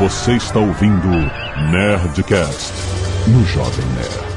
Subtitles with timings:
[0.00, 1.08] Você está ouvindo
[1.70, 2.72] Nerdcast
[3.28, 4.30] no Jovem Nerd.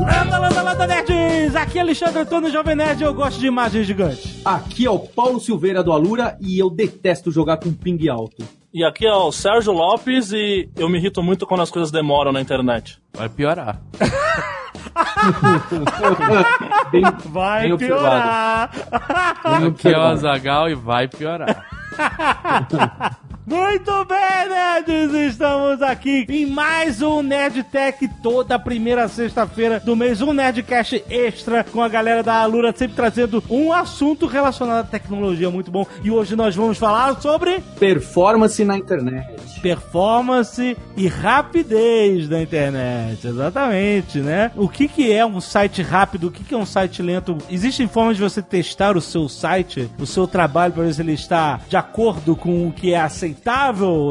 [0.00, 1.56] Landa, landa, landa, nerds!
[1.56, 4.40] Aqui é Alexandre Antônio, Jovem Nerd, eu gosto de imagens gigantes.
[4.44, 8.46] Aqui é o Paulo Silveira do Alura e eu detesto jogar com ping alto.
[8.72, 12.30] E aqui é o Sérgio Lopes e eu me irrito muito quando as coisas demoram
[12.30, 13.02] na internet.
[13.14, 13.82] Vai piorar.
[16.90, 18.70] Bem, Vai bem piorar!
[18.72, 20.12] bem Aqui é o observado.
[20.12, 21.64] Azagal e vai piorar.
[23.50, 25.12] Muito bem, nerds!
[25.32, 31.64] Estamos aqui em mais um Nerd Tech, toda primeira sexta-feira do mês, um Nerdcast extra
[31.64, 35.84] com a galera da Alura, sempre trazendo um assunto relacionado à tecnologia muito bom.
[36.04, 39.60] E hoje nós vamos falar sobre Performance na internet.
[39.60, 43.26] performance e rapidez da internet.
[43.26, 44.52] Exatamente, né?
[44.54, 46.28] O que, que é um site rápido?
[46.28, 47.36] O que, que é um site lento?
[47.50, 51.14] Existem formas de você testar o seu site, o seu trabalho, para ver se ele
[51.14, 53.39] está de acordo com o que é aceitável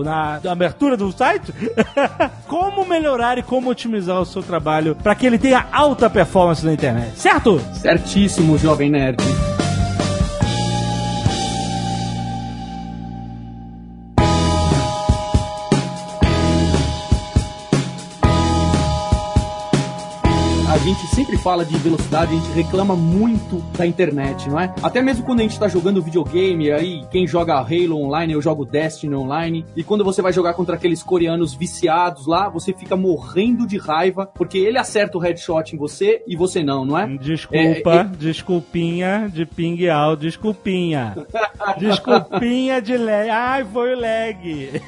[0.04, 1.54] na abertura do site?
[2.48, 6.74] como melhorar e como otimizar o seu trabalho para que ele tenha alta performance na
[6.74, 7.60] internet, certo?
[7.74, 9.22] Certíssimo, jovem nerd.
[20.90, 24.74] Gente sempre fala de velocidade, a gente reclama muito da internet, não é?
[24.82, 28.66] Até mesmo quando a gente tá jogando videogame, aí quem joga Halo online, eu jogo
[28.66, 33.68] Destiny online, e quando você vai jogar contra aqueles coreanos viciados lá, você fica morrendo
[33.68, 37.06] de raiva, porque ele acerta o headshot em você e você não, não é?
[37.18, 41.16] Desculpa, É, desculpinha de ping out, desculpinha.
[41.78, 43.30] Desculpinha de lag.
[43.30, 44.82] Ai, foi o lag.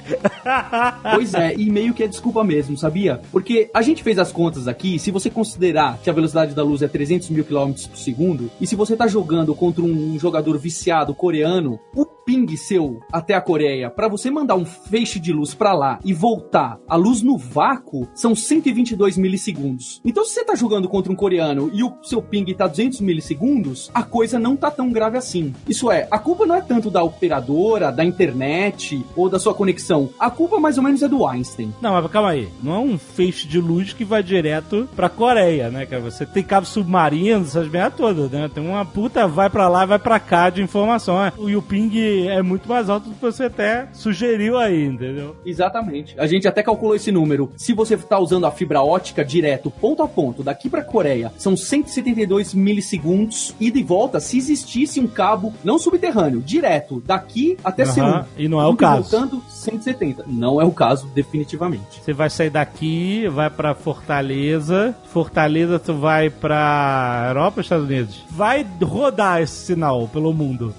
[1.13, 3.21] Pois é, e meio que é desculpa mesmo, sabia?
[3.31, 6.81] Porque a gente fez as contas aqui, se você considerar que a velocidade da luz
[6.81, 11.13] é 300 mil km por segundo, e se você tá jogando contra um jogador viciado
[11.13, 15.73] coreano, o ping seu até a Coreia, pra você mandar um feixe de luz pra
[15.73, 20.01] lá e voltar, a luz no vácuo, são 122 milissegundos.
[20.05, 23.89] Então se você tá jogando contra um coreano e o seu ping tá 200 milissegundos,
[23.93, 25.53] a coisa não tá tão grave assim.
[25.67, 30.09] Isso é, a culpa não é tanto da operadora, da internet ou da sua conexão.
[30.19, 31.73] A culpa mais ou menos é do Einstein.
[31.81, 32.49] Não, mas calma aí.
[32.61, 36.01] Não é um feixe de luz que vai direto pra Coreia, né, cara?
[36.01, 38.49] Você tem cabo submarino, essas merdas todas, né?
[38.53, 41.17] Tem uma puta vai pra lá, vai pra cá de informação.
[41.19, 41.33] né?
[41.47, 41.89] E o ping
[42.27, 45.35] é muito mais alto do que você até sugeriu aí, entendeu?
[45.45, 46.15] Exatamente.
[46.19, 47.51] A gente até calculou esse número.
[47.57, 51.55] Se você tá usando a fibra ótica direto, ponto a ponto, daqui pra Coreia, são
[51.57, 57.91] 172 milissegundos ida e volta se existisse um cabo não subterrâneo, direto, daqui até Aham,
[57.91, 58.23] Seul.
[58.37, 59.09] e não é o e caso.
[59.09, 60.25] voltando 170.
[60.27, 62.01] Não é o caso, definitivamente.
[62.01, 64.95] Você vai sair daqui, vai pra Fortaleza.
[65.05, 68.23] Fortaleza, tu vai pra Europa, Estados Unidos.
[68.29, 70.73] Vai rodar esse sinal pelo mundo.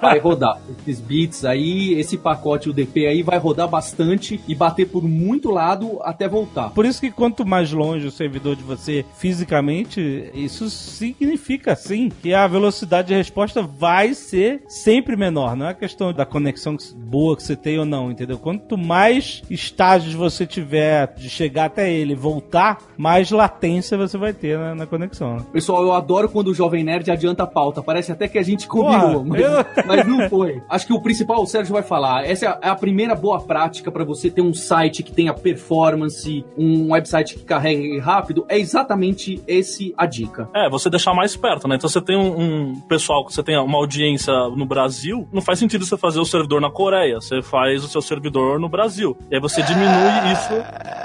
[0.00, 0.58] Vai rodar.
[0.80, 5.98] Esses bits aí, esse pacote UDP aí vai rodar bastante e bater por muito lado
[6.02, 6.70] até voltar.
[6.70, 12.34] Por isso que quanto mais longe o servidor de você fisicamente, isso significa sim que
[12.34, 15.56] a velocidade de resposta vai ser sempre menor.
[15.56, 18.38] Não é questão da conexão boa que você tem ou não, entendeu?
[18.38, 24.32] Quanto mais estágios você tiver de chegar até ele e voltar, mais latência você vai
[24.32, 25.36] ter na, na conexão.
[25.36, 25.46] né?
[25.52, 27.82] Pessoal, eu adoro quando o Jovem Nerd adianta a pauta.
[27.82, 29.42] Parece até que a gente combinou, mas,
[29.86, 30.61] mas não foi.
[30.68, 32.24] Acho que o principal, o Sérgio vai falar.
[32.24, 36.44] Essa é a, é primeira boa prática para você ter um site que tenha performance,
[36.56, 38.44] um website que carregue rápido.
[38.48, 40.48] É exatamente esse a dica.
[40.54, 41.76] É, você deixar mais perto, né?
[41.76, 45.58] Então você tem um, um pessoal que você tem uma audiência no Brasil, não faz
[45.58, 49.16] sentido você fazer o servidor na Coreia, você faz o seu servidor no Brasil.
[49.30, 50.54] E aí você diminui isso,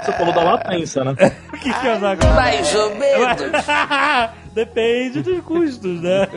[0.02, 1.14] você falou da latência, né?
[1.48, 2.34] O que, que é agora?
[2.34, 3.42] Mais ou menos.
[4.58, 6.28] Depende dos custos, né?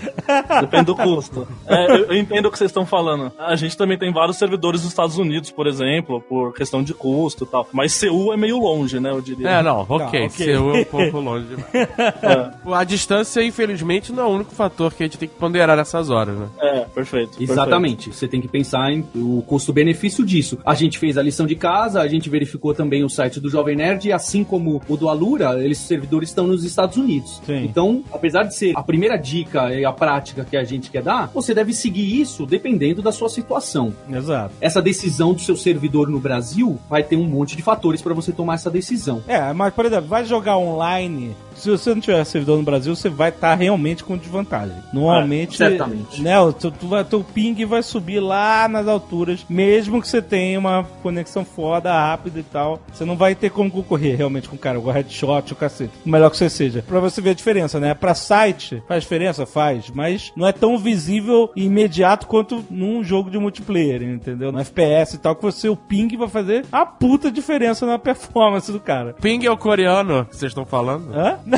[0.62, 1.46] Depende do custo.
[1.66, 3.30] É, eu, eu entendo o que vocês estão falando.
[3.38, 7.44] A gente também tem vários servidores nos Estados Unidos, por exemplo, por questão de custo
[7.44, 7.68] e tal.
[7.70, 9.10] Mas Seul é meio longe, né?
[9.10, 9.50] Eu diria.
[9.50, 9.98] É, não, ok.
[9.98, 10.30] Não, ok.
[10.30, 12.54] Seul é um pouco longe demais.
[12.72, 16.08] A distância, infelizmente, não é o único fator que a gente tem que ponderar nessas
[16.08, 16.48] horas, né?
[16.60, 17.42] É, perfeito.
[17.42, 18.14] Exatamente.
[18.14, 20.56] Você tem que pensar em o custo-benefício disso.
[20.64, 23.76] A gente fez a lição de casa, a gente verificou também o site do Jovem
[23.76, 27.42] Nerd, e assim como o do Alura, eles servidores estão nos Estados Unidos.
[27.44, 27.57] Sim.
[27.64, 31.30] Então, apesar de ser a primeira dica e a prática que a gente quer dar,
[31.32, 33.92] você deve seguir isso dependendo da sua situação.
[34.10, 34.54] Exato.
[34.60, 38.32] Essa decisão do seu servidor no Brasil vai ter um monte de fatores para você
[38.32, 39.22] tomar essa decisão.
[39.26, 43.08] É, mas por exemplo, vai jogar online se você não tiver servidor no Brasil, você
[43.08, 44.76] vai estar realmente com desvantagem.
[44.92, 46.22] Normalmente, É, certamente.
[46.22, 46.72] né, o teu,
[47.04, 52.38] teu ping vai subir lá nas alturas, mesmo que você tenha uma conexão foda, rápida
[52.38, 52.80] e tal.
[52.92, 55.92] Você não vai ter como concorrer realmente com o cara, o headshot, o cacete.
[56.06, 56.82] O melhor que você seja.
[56.86, 57.47] Pra você ver a diferença,
[57.80, 57.94] né?
[57.94, 59.46] Pra site, faz diferença?
[59.46, 59.90] Faz.
[59.90, 64.52] Mas não é tão visível e imediato quanto num jogo de multiplayer, entendeu?
[64.52, 68.70] No FPS e tal, que você, o ping vai fazer a puta diferença na performance
[68.70, 69.14] do cara.
[69.20, 71.12] Ping é o coreano que vocês estão falando?
[71.12, 71.38] Hã?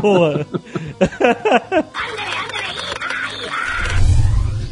[0.00, 0.46] Boa.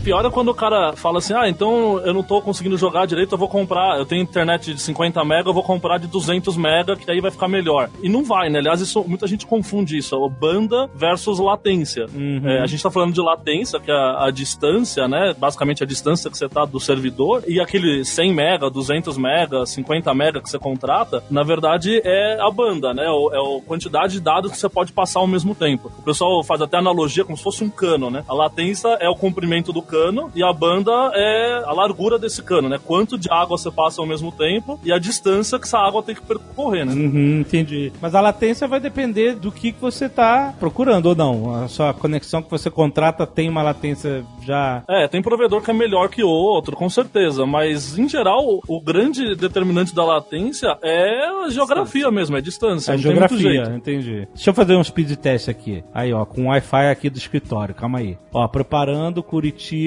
[0.06, 3.32] Pior é quando o cara fala assim: ah, então eu não tô conseguindo jogar direito,
[3.32, 3.98] eu vou comprar.
[3.98, 7.32] Eu tenho internet de 50 mega, eu vou comprar de 200 mega, que aí vai
[7.32, 7.90] ficar melhor.
[8.00, 8.60] E não vai, né?
[8.60, 12.06] Aliás, isso, muita gente confunde isso: o banda versus latência.
[12.44, 15.34] É, a gente tá falando de latência, que é a, a distância, né?
[15.36, 20.14] Basicamente a distância que você tá do servidor, e aquele 100 mega, 200 mega, 50
[20.14, 23.02] mega que você contrata, na verdade é a banda, né?
[23.06, 25.90] É a quantidade de dados que você pode passar ao mesmo tempo.
[25.98, 28.24] O pessoal faz até analogia como se fosse um cano, né?
[28.28, 29.95] A latência é o comprimento do cano
[30.34, 32.78] e a banda é a largura desse cano, né?
[32.82, 36.14] Quanto de água você passa ao mesmo tempo e a distância que essa água tem
[36.14, 36.92] que percorrer, né?
[36.92, 37.92] Uhum, entendi.
[38.00, 41.64] Mas a latência vai depender do que, você tá procurando ou não.
[41.64, 44.82] A sua conexão que você contrata tem uma latência já.
[44.88, 49.34] É, tem provedor que é melhor que outro, com certeza, mas em geral o grande
[49.34, 52.94] determinante da latência é a geografia mesmo, é a distância.
[52.94, 54.28] A tem muito geografia, entendi.
[54.34, 55.84] Deixa eu fazer um speed test aqui.
[55.92, 58.18] Aí, ó, com Wi-Fi aqui do escritório, calma aí.
[58.32, 59.85] Ó, preparando Curitiba,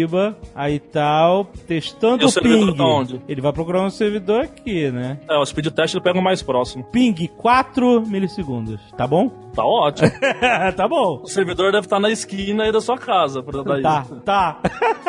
[0.55, 2.75] aí tal, testando o o ping.
[2.75, 3.21] tá onde?
[3.27, 5.19] Ele vai procurar um servidor aqui, né?
[5.29, 6.83] É, o speed test ele pega o mais próximo.
[6.85, 9.31] Ping 4 milissegundos, tá bom?
[9.59, 10.09] Tá ótimo.
[10.75, 11.21] tá bom.
[11.23, 13.41] o servidor deve estar na esquina aí da sua casa.
[13.43, 14.15] Pra dar Tá, isso.
[14.21, 14.57] tá.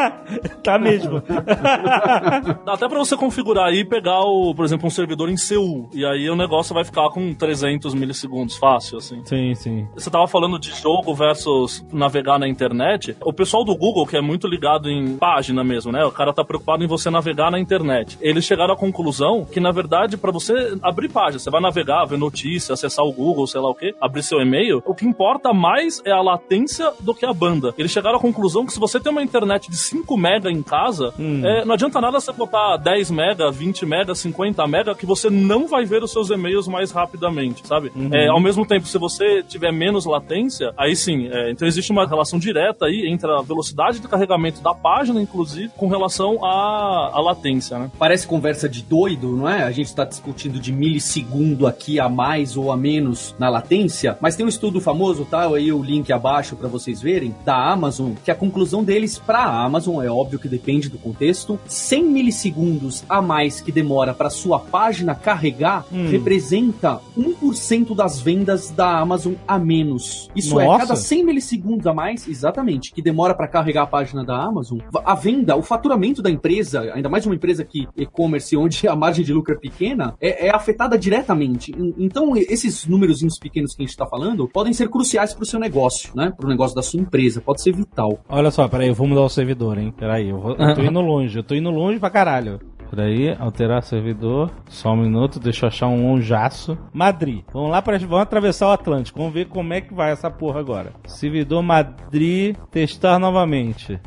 [0.63, 1.23] tá mesmo.
[2.65, 5.89] Dá até pra você configurar aí e pegar, o, por exemplo, um servidor em Seul.
[5.93, 9.23] E aí o negócio vai ficar com 300 milissegundos, fácil, assim.
[9.25, 9.89] sim, sim.
[9.95, 13.17] Você tava falando de jogo versus navegar na internet.
[13.23, 16.05] O pessoal do Google, que é muito ligado em página mesmo, né?
[16.05, 18.19] O cara tá preocupado em você navegar na internet.
[18.21, 22.19] Eles chegaram à conclusão que, na verdade, pra você abrir página, você vai navegar, ver
[22.19, 26.01] notícia, acessar o Google, sei lá o quê, abrir seu e-mail, o que importa mais
[26.05, 27.75] é a latência do que a banda.
[27.79, 31.13] Eles chegaram à conclusão que se você tem uma internet de 5 mega em casa,
[31.19, 35.67] é, não adianta nada você botar 10 mega, 20 mega, 50 mega, que você não
[35.67, 37.93] vai ver os seus e-mails mais rapidamente, sabe?
[38.13, 42.07] É, ao mesmo tempo, se você tiver menos latência, aí sim, é, então existe uma
[42.07, 47.21] relação direta aí entre a velocidade de carregamento da página, inclusive, com relação à, à
[47.21, 47.91] latência, né?
[47.99, 49.63] Parece conversa de doido, não é?
[49.63, 54.37] A gente está discutindo de milissegundo aqui a mais ou a menos na latência, mas
[54.37, 55.47] tem um estudo famoso, tá?
[55.55, 59.65] Aí o link abaixo para vocês verem, da Amazon, que a conclusão deles para a
[59.65, 64.59] Amazon, é óbvio que depende do contexto, 100 milissegundos a mais que demora para sua
[64.59, 70.31] página carregar representa 1% das vendas da Amazon a menos.
[70.35, 70.79] Isso é, Nossa.
[70.81, 75.15] cada 100 milissegundos a mais, exatamente, que demora para carregar a página da Amazon, a
[75.15, 79.33] venda, o faturamento da empresa, ainda mais uma empresa que e-commerce onde a margem de
[79.33, 81.73] lucro é pequena, é, é afetada diretamente.
[81.73, 85.47] En- Então, esses númerozinhos pequenos que a gente está falando podem ser cruciais para o
[85.47, 86.33] seu negócio, né?
[86.37, 88.19] Para o negócio da sua empresa, pode ser vital.
[88.29, 89.95] Olha só, peraí, eu vou mudar o servidor, hein?
[89.97, 92.61] Peraí, eu, vou, eu tô indo longe, eu tô indo longe pra caralho.
[92.91, 94.51] Peraí, alterar servidor.
[94.69, 96.77] Só um minuto, deixa eu achar um lonjaço.
[96.93, 97.45] Madrid.
[97.53, 99.19] Vamos lá, pra, vamos atravessar o Atlântico.
[99.19, 100.93] Vamos ver como é que vai essa porra agora.
[101.07, 104.01] Servidor Madrid, testar novamente.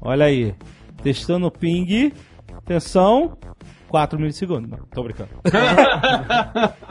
[0.00, 0.52] Olha aí.
[1.00, 2.12] Testando o ping.
[2.52, 3.38] Atenção.
[3.88, 4.68] 4 milissegundos.
[4.68, 5.30] Não, tô brincando.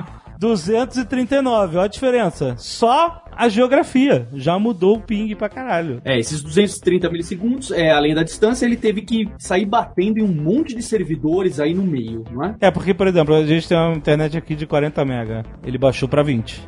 [0.44, 2.56] 239, olha a diferença.
[2.57, 6.02] Só a geografia já mudou o ping pra caralho.
[6.04, 10.33] É, esses 230 milissegundos, é, além da distância, ele teve que sair batendo em um
[10.33, 12.56] monte de servidores aí no meio, não é?
[12.59, 15.44] É, porque, por exemplo, a gente tem uma internet aqui de 40 mega.
[15.66, 16.62] Ele baixou pra 20.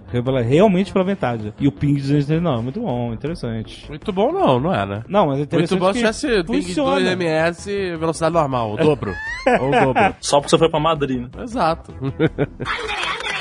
[0.47, 1.53] Realmente pela metade.
[1.59, 3.85] E o ping de 239, muito bom, interessante.
[3.89, 5.03] Muito bom não, não é, né?
[5.09, 7.15] Não, mas é interessante Muito bom se tivesse ping funciona.
[7.15, 9.13] 2 ms velocidade normal, o dobro.
[9.59, 10.15] Ou o dobro.
[10.21, 11.29] Só porque você foi pra Madrid, né?
[11.43, 11.93] Exato.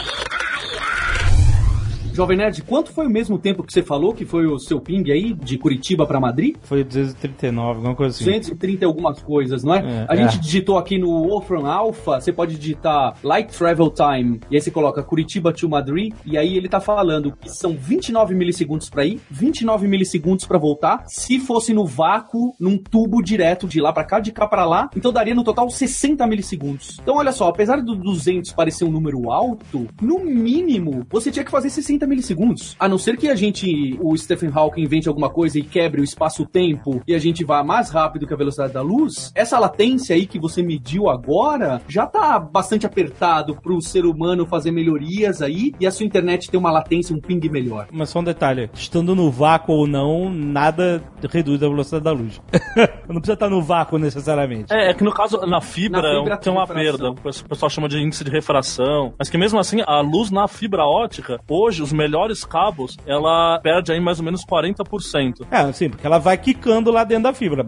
[2.15, 5.11] Jovem Nerd, quanto foi o mesmo tempo que você falou que foi o seu ping
[5.11, 6.55] aí, de Curitiba para Madrid?
[6.63, 8.25] Foi 239, alguma coisa assim.
[8.25, 9.79] 230 e algumas coisas, não é?
[9.79, 10.41] É, a gente é.
[10.41, 15.03] digitou aqui no Wolfram Alpha, você pode digitar Light Travel Time, e aí você coloca
[15.03, 19.89] Curitiba to Madrid, e aí ele tá falando que são 29 milissegundos pra ir, 29
[19.89, 24.31] milissegundos pra voltar, se fosse no vácuo, num tubo direto de lá pra cá, de
[24.31, 26.97] cá pra lá, então daria no total 60 milissegundos.
[27.03, 31.51] Então olha só, apesar do 200 parecer um número alto, no mínimo, você tinha que
[31.51, 32.77] fazer 60 30 milissegundos.
[32.79, 36.05] A não ser que a gente, o Stephen Hawking invente alguma coisa e quebre o
[36.05, 40.27] espaço-tempo e a gente vá mais rápido que a velocidade da luz, essa latência aí
[40.27, 45.87] que você mediu agora já tá bastante apertado pro ser humano fazer melhorias aí e
[45.87, 47.89] a sua internet ter uma latência, um ping melhor.
[47.91, 52.41] Mas só um detalhe, estando no vácuo ou não, nada reduz a velocidade da luz.
[53.09, 54.73] não precisa estar no vácuo necessariamente.
[54.73, 57.15] É, é que no caso, na fibra, Na fibra tem uma refração.
[57.15, 57.45] perda.
[57.45, 59.15] O pessoal chama de índice de refração.
[59.19, 63.93] Mas que mesmo assim, a luz na fibra ótica, hoje, os melhores cabos, ela perde
[63.93, 65.47] aí mais ou menos 40%.
[65.51, 67.65] É, sim, porque ela vai quicando lá dentro da fibra.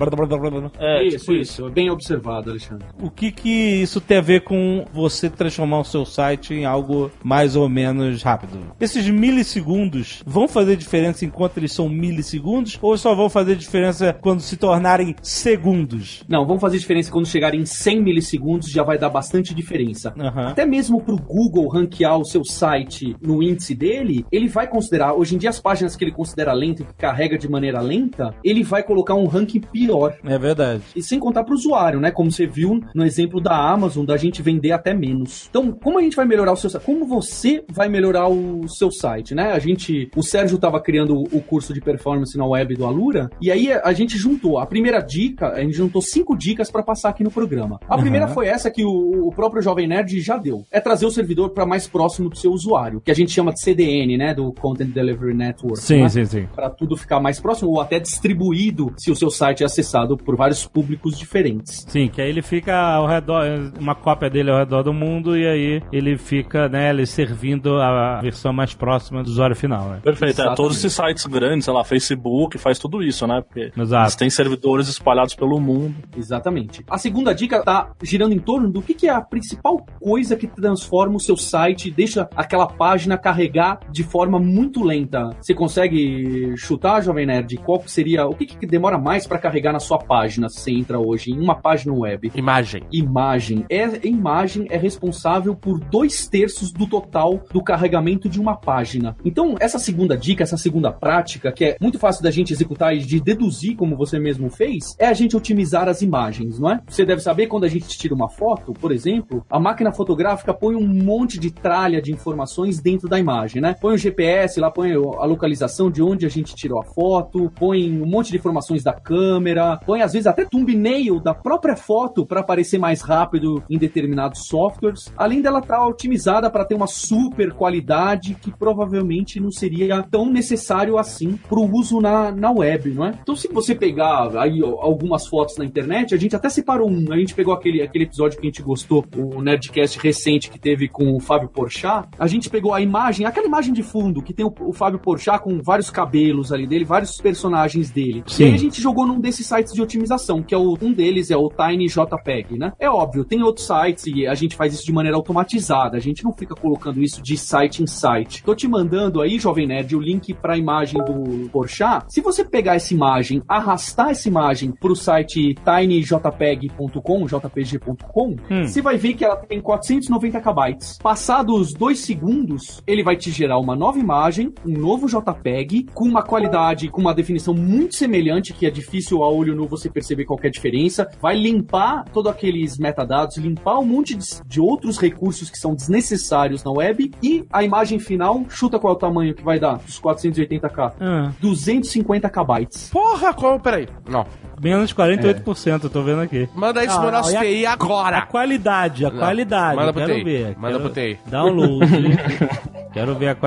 [0.79, 1.71] É, isso, tipo isso.
[1.71, 2.87] Bem observado, Alexandre.
[3.01, 3.51] O que que
[3.83, 8.23] isso tem a ver com você transformar o seu site em algo mais ou menos
[8.23, 8.59] rápido?
[8.81, 14.41] Esses milissegundos vão fazer diferença enquanto eles são milissegundos ou só vão fazer diferença quando
[14.41, 16.25] se tornarem segundos?
[16.29, 20.15] Não, vamos fazer diferença quando chegarem em 100 milissegundos, já vai dar bastante diferença.
[20.19, 20.49] Aham.
[20.49, 25.35] Até mesmo pro Google ranquear o seu site no índice dele, ele vai considerar, hoje
[25.35, 28.63] em dia as páginas que ele considera lenta e que carrega de maneira lenta, ele
[28.63, 30.17] vai colocar um ranking pior.
[30.25, 30.83] É verdade.
[30.95, 32.11] E sem contar pro usuário, né?
[32.11, 35.47] Como você viu no exemplo da Amazon, da gente vender até menos.
[35.51, 36.85] Então, como a gente vai melhorar o seu site?
[36.85, 39.53] Como você vai melhorar o seu site, né?
[39.53, 43.51] A gente, o Sérgio tava criando o curso de performance na web do Alura, e
[43.51, 44.59] aí a gente juntou.
[44.59, 47.81] A primeira dica, a gente juntou cinco dicas para passar aqui no programa.
[47.89, 48.03] A Uhum.
[48.03, 50.65] primeira foi essa que o, o próprio Jovem Nerd já deu.
[50.71, 53.61] É trazer o servidor para mais próximo do seu usuário, que a gente chama de
[53.61, 54.35] CDN, né?
[54.35, 55.81] Do Content Delivery Network.
[56.03, 56.25] né?
[56.27, 56.49] sim.
[56.55, 60.37] para tudo ficar mais próximo ou até distribuído se o seu site é acessado por
[60.37, 61.87] vários públicos diferentes.
[61.89, 63.45] Sim, que aí ele fica ao redor,
[63.81, 68.21] uma cópia dele ao redor do mundo e aí ele fica, né, ele servindo a
[68.21, 70.01] versão mais próxima do usuário final, né?
[70.03, 73.41] Perfeito, é, todos esses sites grandes, sei lá, Facebook, faz tudo isso, né?
[73.41, 74.05] Porque Exato.
[74.05, 75.95] eles têm servidores espalhados pelo mundo.
[76.17, 76.85] Exatamente.
[76.91, 80.47] A segunda dica tá girando em torno do que, que é a principal coisa que
[80.47, 85.31] transforma o seu site, deixa aquela página carregar de forma muito lenta.
[85.41, 87.57] Você consegue chutar, Jovem Nerd?
[87.57, 90.71] Qual que seria, o que, que demora mais para carregar na sua página se você
[90.71, 92.31] entra hoje em uma página web?
[92.35, 92.83] Imagem.
[92.93, 93.65] imagem.
[93.71, 99.17] É, imagem é responsável por dois terços do total do carregamento de uma página.
[99.25, 102.99] Então, essa segunda dica, essa segunda prática, que é muito fácil da gente executar e
[102.99, 106.83] de deduzir, como você mesmo fez, é a gente otimizar as imagens, não é?
[106.87, 110.75] Você deve saber quando a gente tira uma foto, por exemplo, a máquina fotográfica põe
[110.75, 113.76] um monte de tralha de informações dentro da imagem, né?
[113.81, 117.91] Põe o GPS, lá põe a localização de onde a gente tirou a foto, põe
[117.91, 122.41] um monte de informações da câmera, põe às vezes até thumbnail da própria foto para
[122.41, 125.13] aparecer mais rápido em determinados softwares.
[125.17, 130.99] Além dela estar otimizada para ter uma super qualidade que provavelmente não seria tão necessário
[130.99, 133.19] assim para o uso na, na web, não é?
[133.23, 137.13] Então, se você pegar aí ó, algumas fotos na internet, a gente até separou um.
[137.13, 140.89] A gente pegou aquele, aquele episódio que a gente gostou, o Nerdcast recente que teve
[140.89, 142.09] com o Fábio Porchat.
[142.19, 145.43] A gente pegou a imagem, aquela imagem de fundo que tem o, o Fábio Porchat
[145.43, 148.23] com vários cabelos ali dele, vários personagens dele.
[148.27, 148.45] Sim.
[148.45, 151.31] E aí a gente jogou num desses sites de otimização, que é o, um deles
[151.31, 152.73] é o TinyJPEG, né?
[152.79, 155.97] É óbvio, tem outros sites e a gente faz isso de maneira automatizada.
[155.97, 158.43] A gente não fica colocando isso de site em site.
[158.45, 162.05] Tô te mandando aí, Jovem Nerd, o link pra imagem do Porchat.
[162.09, 168.67] Se você pegar essa imagem, arrastar essa imagem pro site tinyjpeg.com, jpg.com, Hum.
[168.67, 170.79] você vai ver que ela tem 490 KB.
[171.03, 176.23] Passados dois segundos, ele vai te gerar uma nova imagem, um novo JPEG, com uma
[176.23, 180.51] qualidade, com uma definição muito semelhante, que é difícil a olho nu você perceber qualquer
[180.51, 181.09] diferença.
[181.21, 186.63] Vai limpar todos aqueles metadados, limpar um monte de, de outros recursos que são desnecessários
[186.65, 190.01] na web, e a imagem final, chuta qual é o tamanho que vai dar dos
[190.01, 190.93] 480k.
[191.01, 192.69] Ah, 250 KB.
[192.93, 193.61] Porra, como?
[193.61, 193.89] Peraí.
[194.09, 194.27] Não.
[194.63, 196.49] menos 48%, eu tô vendo aqui.
[196.55, 198.23] Manda isso Ah, no nosso e a- TI A agora.
[198.23, 199.19] qualidade, a Não.
[199.19, 199.77] qualidade.
[199.77, 200.25] Manda pro quero TI.
[200.25, 200.57] ver.
[200.59, 201.19] Manda quero pro TI.
[201.27, 201.87] Download.
[202.93, 203.46] quero ver a qualidade,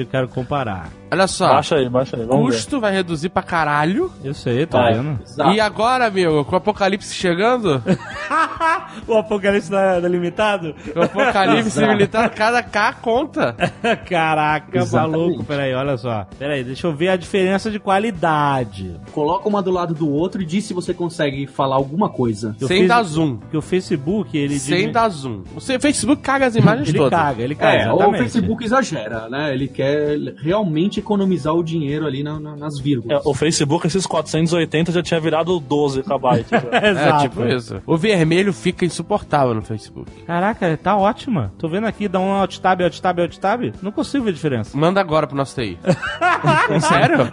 [0.00, 0.90] eu quero comparar.
[1.14, 1.48] Olha só.
[1.48, 2.52] Baixa aí, baixa aí, vamos ver.
[2.56, 4.10] Custo vai reduzir pra caralho.
[4.22, 4.94] Eu sei, tô Vai.
[4.94, 5.20] vendo.
[5.24, 5.52] Exato.
[5.52, 7.80] E agora, meu, com o apocalipse chegando,
[9.06, 10.74] o Apocalipse da, da Limitado?
[10.94, 13.54] o apocalipse militar, cada K conta.
[14.08, 15.18] Caraca, Exatamente.
[15.18, 15.44] maluco.
[15.44, 16.26] Peraí, olha só.
[16.38, 18.96] Peraí, deixa eu ver a diferença de qualidade.
[19.12, 22.56] Coloca uma do lado do outro e diz se você consegue falar alguma coisa.
[22.60, 23.36] Eu Sem fiz- dar zoom.
[23.36, 24.58] Porque o Facebook, ele...
[24.58, 25.42] Sem diminu- dar zoom.
[25.54, 27.18] O Facebook caga as imagens Ele todas.
[27.18, 28.12] caga, ele caga, É, o.
[28.14, 29.52] Facebook exagera, né?
[29.52, 33.22] Ele quer realmente economizar o dinheiro ali na- na- nas É, vírgulas.
[33.24, 36.44] o Facebook, esses 480 já tinha virado 12 KB.
[36.50, 36.62] já.
[36.78, 37.22] É, Exato.
[37.22, 37.82] tipo isso.
[37.86, 40.10] O vermelho fica insuportável no Facebook.
[40.26, 41.52] Caraca, tá ótima.
[41.58, 43.72] Tô vendo aqui, dá um alt tab, alt tab, alt tab.
[43.82, 44.76] Não consigo ver a diferença.
[44.76, 45.78] Manda agora pro nosso TI.
[46.80, 47.32] Sério?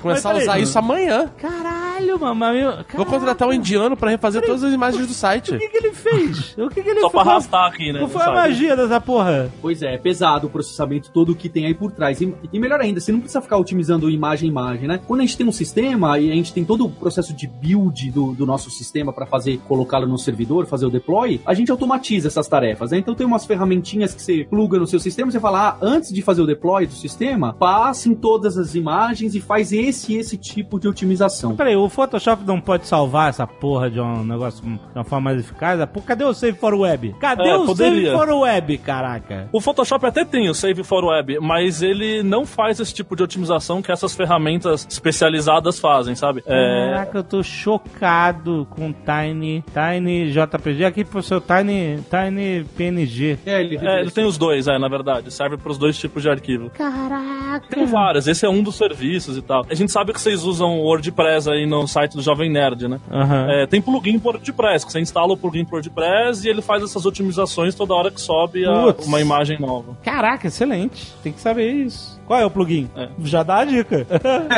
[0.00, 1.28] Começar a usar isso amanhã.
[1.38, 1.91] Caralho!
[2.02, 2.62] Caralho, mamãe.
[2.94, 5.54] Vou contratar um indiano pra refazer todas as imagens do site.
[5.54, 6.56] O que, que ele fez?
[6.58, 7.22] O que, que ele Só fez?
[7.22, 8.00] pra arrastar aqui, né?
[8.00, 8.36] Qual foi a site.
[8.36, 9.52] magia dessa porra?
[9.60, 12.20] Pois é, é pesado o processamento todo que tem aí por trás.
[12.20, 15.00] E, e melhor ainda, você não precisa ficar otimizando imagem a imagem, né?
[15.06, 18.10] Quando a gente tem um sistema e a gente tem todo o processo de build
[18.10, 22.28] do, do nosso sistema para fazer, colocá-lo no servidor, fazer o deploy, a gente automatiza
[22.28, 22.98] essas tarefas, né?
[22.98, 26.22] Então tem umas ferramentinhas que você pluga no seu sistema, você fala, ah, antes de
[26.22, 30.36] fazer o deploy do sistema, passe em todas as imagens e faz esse e esse
[30.36, 31.54] tipo de otimização.
[31.56, 35.40] Peraí, o Photoshop não pode salvar essa porra de um negócio de uma forma mais
[35.40, 35.78] eficaz?
[35.92, 37.14] Pô, cadê o Save for Web?
[37.20, 38.12] Cadê É, o poderia.
[38.12, 39.48] Save for Web, caraca?
[39.52, 43.22] O Photoshop até tem o Save for Web, mas ele não faz esse tipo de
[43.22, 46.42] otimização que essas ferramentas especializadas fazem, sabe?
[46.46, 50.84] É, Caraca, eu tô chocado com Tiny, Tiny JPG.
[50.84, 53.38] Aqui pro seu Tiny, Tiny PNG.
[53.44, 55.32] É, ele, é, ele tem os dois, é, na verdade.
[55.32, 56.70] Serve para os dois tipos de arquivo.
[56.70, 57.66] Caraca.
[57.68, 59.64] Tem vários, esse é um dos serviços e tal.
[59.68, 63.00] A gente sabe que vocês usam o WordPress aí no site do Jovem Nerd, né?
[63.10, 63.46] Aham.
[63.50, 66.82] É, tem plugin pro WordPress, que você instala o plugin pro WordPress e ele faz
[66.82, 69.96] essas otimizações toda hora que sobe a- uma imagem nova.
[70.02, 71.12] Caraca, excelente.
[71.22, 72.20] Tem que saber isso.
[72.26, 72.88] Qual é o plugin?
[72.96, 73.08] É.
[73.24, 74.06] Já dá a dica.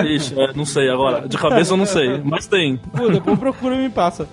[0.07, 1.27] Ixi, é, não sei agora.
[1.27, 2.77] De cabeça eu não sei, mas tem.
[2.77, 4.29] Pô, depois procura e me passa.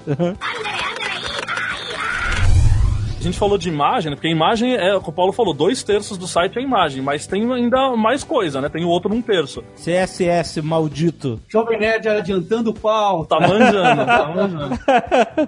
[3.22, 4.16] A gente falou de imagem, né?
[4.16, 7.04] Porque a imagem é, o que o Paulo falou, dois terços do site é imagem,
[7.04, 8.68] mas tem ainda mais coisa, né?
[8.68, 9.64] Tem o outro um terço.
[9.76, 11.40] CSS maldito.
[11.48, 13.24] Jovem Nerd adiantando o pau.
[13.28, 14.80] Tá manjando, tá manjando.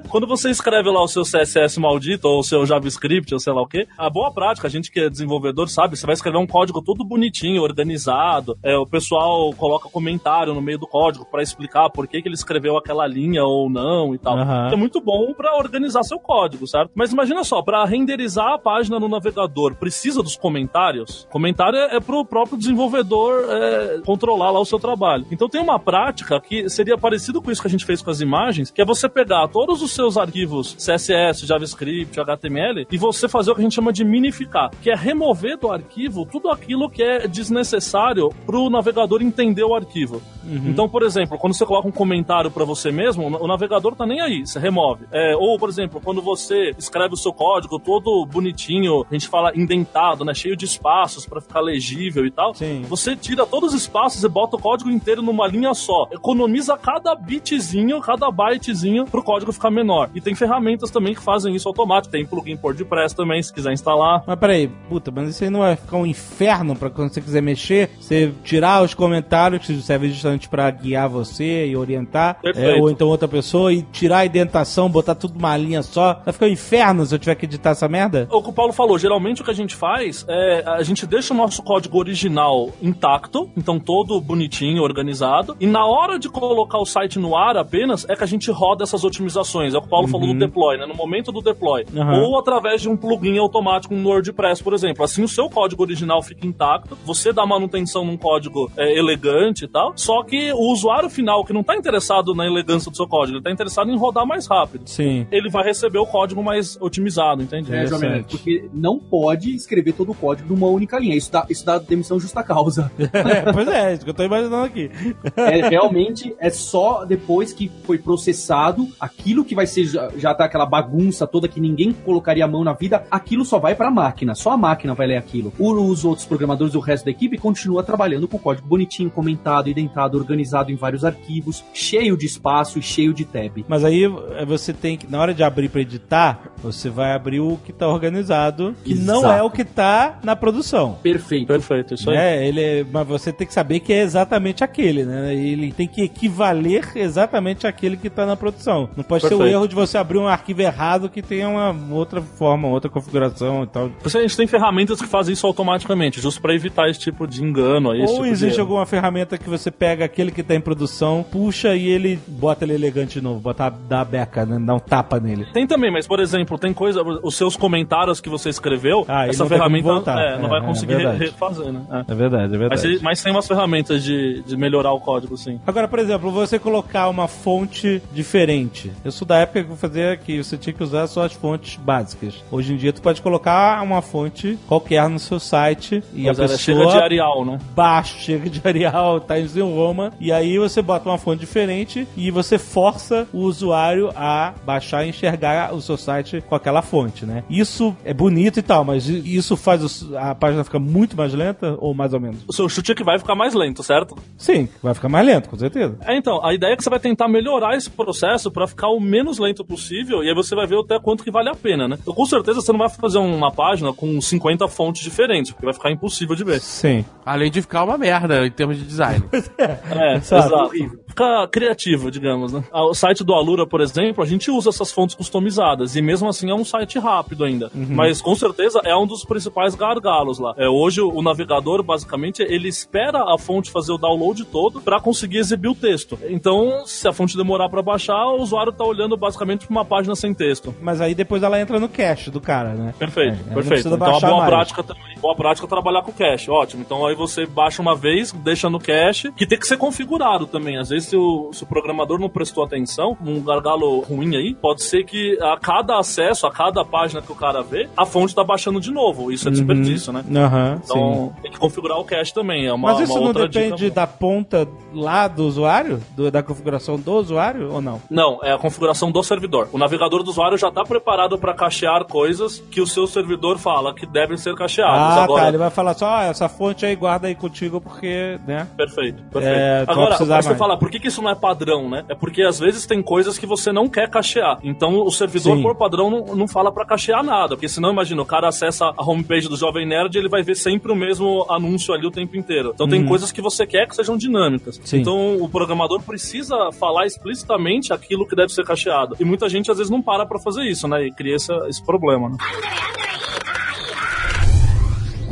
[0.07, 3.63] Quando você escreve lá o seu CSS maldito, ou o seu JavaScript, ou sei lá
[3.63, 6.45] o quê, a boa prática, a gente que é desenvolvedor sabe, você vai escrever um
[6.45, 11.89] código todo bonitinho, organizado, é, o pessoal coloca comentário no meio do código pra explicar
[11.89, 14.37] por que, que ele escreveu aquela linha ou não e tal.
[14.37, 14.69] Aham.
[14.71, 16.91] É muito bom pra organizar seu código, certo?
[16.93, 21.27] Mas imagina só, pra renderizar a página no navegador, precisa dos comentários?
[21.29, 25.25] Comentário é, é pro próprio desenvolvedor é, controlar lá o seu trabalho.
[25.31, 28.21] Então tem uma prática que seria parecido com isso que a gente fez com as
[28.21, 33.51] imagens, que é você pegar todos os seus arquivos CSS, JavaScript, HTML e você fazer
[33.51, 37.03] o que a gente chama de minificar, que é remover do arquivo tudo aquilo que
[37.03, 40.21] é desnecessário pro navegador entender o arquivo.
[40.45, 44.21] Então, por exemplo, quando você coloca um comentário para você mesmo, o navegador tá nem
[44.21, 45.05] aí, você remove.
[45.11, 49.51] É, ou, por exemplo, quando você escreve o seu código todo bonitinho, a gente fala
[49.55, 52.83] indentado, né, cheio de espaços para ficar legível e tal, Sim.
[52.87, 56.07] você tira todos os espaços e bota o código inteiro numa linha só.
[56.11, 60.09] Economiza cada bitzinho, cada bytezinho pro código ficar menor.
[60.13, 62.11] E tem ferramentas também que fazem isso automático.
[62.11, 64.23] Tem plugin WordPress também, se quiser instalar.
[64.25, 67.41] Mas peraí, puta, mas isso aí não vai ficar um inferno pra quando você quiser
[67.41, 72.89] mexer, você tirar os comentários que servem justamente pra guiar você e orientar, é, ou
[72.89, 76.21] então outra pessoa, e tirar a indentação, botar tudo numa linha só.
[76.23, 78.27] Vai ficar um inferno se eu tiver que editar essa merda?
[78.31, 81.33] O que o Paulo falou, geralmente o que a gente faz é a gente deixa
[81.33, 86.85] o nosso código original intacto, então todo bonitinho, organizado, e na hora de colocar o
[86.85, 89.73] site no ar apenas é que a gente roda essas otimizações.
[89.73, 90.85] É o que o Paulo falou do deploy, né?
[90.85, 91.85] No momento do deploy.
[91.93, 92.23] Uhum.
[92.23, 95.03] Ou através de um plugin automático no WordPress, por exemplo.
[95.03, 99.67] Assim o seu código original fica intacto, você dá manutenção num código é, elegante e
[99.67, 103.37] tal, só que o usuário final que não tá interessado na elegância do seu código,
[103.37, 104.87] ele tá interessado em rodar mais rápido.
[104.87, 105.27] Sim.
[105.31, 107.73] Ele vai receber o código mais otimizado, entende?
[107.73, 111.15] É, Jovem Nerd, porque não pode escrever todo o código numa única linha.
[111.15, 112.91] Isso dá, isso dá demissão justa causa.
[113.23, 114.91] É, pois é, isso que eu tô imaginando aqui.
[115.37, 120.45] É, realmente é só depois que foi processado aquilo que vai ser já, já tá
[120.45, 124.35] aquela bagunça toda que ninguém colocaria a mão na vida, aquilo só vai pra máquina,
[124.35, 125.53] só a máquina vai ler aquilo.
[125.57, 130.71] Os outros programadores, o resto da equipe continua trabalhando com código bonitinho, comentado, identado, organizado
[130.71, 133.63] em vários arquivos, cheio de espaço e cheio de tab.
[133.67, 134.03] Mas aí
[134.35, 137.73] é, você tem que, na hora de abrir pra editar, você vai abrir o que
[137.73, 139.39] tá organizado, que não Exato.
[139.39, 140.97] é o que tá na produção.
[141.03, 141.47] Perfeito.
[141.47, 142.17] Perfeito, isso aí.
[142.17, 145.33] É, ele é- mas você tem que saber que é exatamente aquele, né?
[145.35, 148.89] Ele tem que equivaler exatamente aquele que tá na produção.
[148.95, 149.53] Não pode ser o Perfeito.
[149.55, 153.67] erro de você abrir um arquivo errado que tenha uma outra forma, outra configuração e
[153.67, 153.91] tal.
[154.05, 157.43] Isso a gente tem ferramentas que fazem isso automaticamente, justo pra evitar esse tipo de
[157.43, 158.01] engano aí.
[158.01, 161.87] Ou tipo existe alguma ferramenta que você pega aquele que tá em produção, puxa e
[161.87, 164.57] ele bota ele elegante de novo, bota dá a beca, né?
[164.59, 165.45] dá um tapa nele.
[165.53, 169.45] Tem também, mas por exemplo, tem coisa, os seus comentários que você escreveu, Ah, essa
[169.45, 171.17] ferramenta é, não É, vai é conseguir verdade.
[171.25, 171.81] refazer, né?
[172.07, 172.11] É.
[172.11, 172.99] É verdade, é Mas, verdade.
[173.03, 175.59] mas tem umas ferramentas de, de melhorar o código, sim.
[175.65, 178.91] Agora, por exemplo, você colocar uma fonte diferente.
[179.03, 181.75] Eu sou da época que eu fazia que você tinha que usar só as fontes
[181.77, 182.35] básicas.
[182.51, 186.43] Hoje em dia tu pode colocar uma fonte qualquer no seu site e Mas a
[186.43, 187.59] ela pessoa chega de Arial, né?
[187.75, 192.29] baixo, chega de Arial, Times New idioma, e aí você bota uma fonte diferente e
[192.31, 197.43] você força o usuário a baixar e enxergar o seu site com aquela fonte, né?
[197.49, 201.93] Isso é bonito e tal, mas isso faz a página ficar muito mais lenta ou
[201.93, 202.43] mais ou menos?
[202.47, 204.15] O seu chute é que vai ficar mais lento, certo?
[204.37, 205.97] Sim, vai ficar mais lento, com certeza.
[206.01, 208.99] É, então, a ideia é que você vai tentar melhorar esse processo para ficar o
[208.99, 211.97] menos lento possível e aí você vai ver até quanto que vale a pena, né?
[212.01, 215.73] Então, com certeza você não vai fazer uma página com 50 fontes diferentes, porque vai
[215.73, 216.59] ficar impossível de ver.
[216.59, 217.05] Sim.
[217.25, 219.23] Além de ficar uma merda em termos de design.
[219.57, 220.71] é, exato.
[221.13, 222.63] Fica criativo, digamos, né?
[222.71, 226.27] Ah, o site do Alura, por exemplo, a gente usa essas fontes customizadas e mesmo
[226.27, 227.69] assim é um site rápido ainda.
[227.75, 227.85] Uhum.
[227.89, 230.55] Mas com certeza é um dos principais gargalos lá.
[230.57, 235.37] É, hoje o navegador, basicamente, ele espera a fonte fazer o download todo para conseguir
[235.37, 236.17] exibir o texto.
[236.27, 240.15] Então, se a fonte demorar para baixar, o usuário tá olhando basicamente pra uma página
[240.15, 240.73] sem texto.
[240.81, 242.91] Mas aí depois ela entra no cache do cara, né?
[242.97, 243.87] Perfeito, é, perfeito.
[243.87, 244.49] Então a boa mais.
[244.49, 245.15] prática também.
[245.21, 246.81] Boa prática é trabalhar com cache, ótimo.
[246.81, 250.77] Então aí você baixa uma vez, deixa no cache, que tem que ser configurado também.
[250.79, 254.83] Às vezes se o, se o programador não prestou atenção, um gargalo ruim aí, pode
[254.83, 258.43] ser que a cada acesso, a cada página que o cara vê, a fonte tá
[258.43, 259.31] baixando de novo.
[259.31, 259.55] Isso é uhum.
[259.55, 260.23] desperdício, né?
[260.27, 261.41] Uhum, então sim.
[261.41, 262.65] tem que configurar o cache também.
[262.65, 266.01] É uma, Mas isso não depende da ponta lá do usuário?
[266.15, 268.01] Do, da configuração do usuário ou não?
[268.09, 269.69] Não, é a configuração do servidor.
[269.71, 273.93] O navegador do usuário já está preparado para cachear coisas que o seu servidor fala
[273.93, 274.99] que devem ser cacheadas.
[274.99, 275.23] Ah, tá.
[275.23, 275.41] Agora...
[275.43, 275.47] tá.
[275.49, 278.67] Ele vai falar só, ah, essa fonte aí guarda aí contigo porque, né?
[278.77, 279.57] Perfeito, perfeito.
[279.57, 282.05] É, Agora, você fala, por que, que isso não é padrão, né?
[282.07, 284.59] É porque às vezes tem coisas que você não quer cachear.
[284.63, 285.63] Então o servidor, Sim.
[285.63, 287.55] por padrão, não, não fala para cachear nada.
[287.55, 290.55] Porque senão, imagina, o cara acessa a homepage do Jovem Nerd e ele vai ver
[290.55, 292.71] sempre o mesmo anúncio ali o tempo inteiro.
[292.73, 293.07] Então tem uhum.
[293.07, 294.79] coisas que você quer que sejam dinâmicas.
[294.83, 294.99] Sim.
[294.99, 299.15] Então o programador precisa falar explicitamente aquilo que deve ser cacheado.
[299.19, 301.07] E muita gente às vezes não para pra fazer isso, né?
[301.07, 302.37] E cria esse, esse problema, né?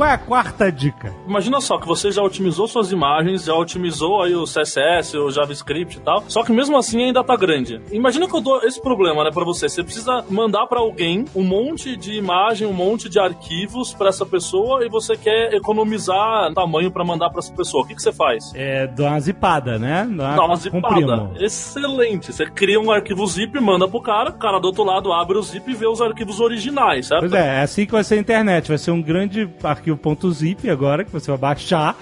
[0.02, 1.14] Qual é a quarta dica?
[1.28, 5.96] Imagina só que você já otimizou suas imagens, já otimizou aí o CSS, o JavaScript
[5.96, 7.80] e tal, só que mesmo assim ainda tá grande.
[7.92, 9.68] Imagina que eu dou esse problema, né, para você.
[9.68, 14.26] Você precisa mandar para alguém um monte de imagem, um monte de arquivos para essa
[14.26, 17.84] pessoa e você quer economizar tamanho para mandar para essa pessoa.
[17.84, 18.52] O que, que você faz?
[18.56, 20.04] É, dá uma zipada, né?
[20.16, 21.30] Dá, dá uma zipada.
[21.38, 22.32] Excelente.
[22.32, 25.42] Você cria um arquivo zip, manda pro cara, o cara do outro lado abre o
[25.44, 27.20] zip e vê os arquivos originais, certo?
[27.20, 28.66] Pois é, é assim que vai ser a internet.
[28.66, 31.96] Vai ser um grande arquivo arquivo.zip agora, que você vai baixar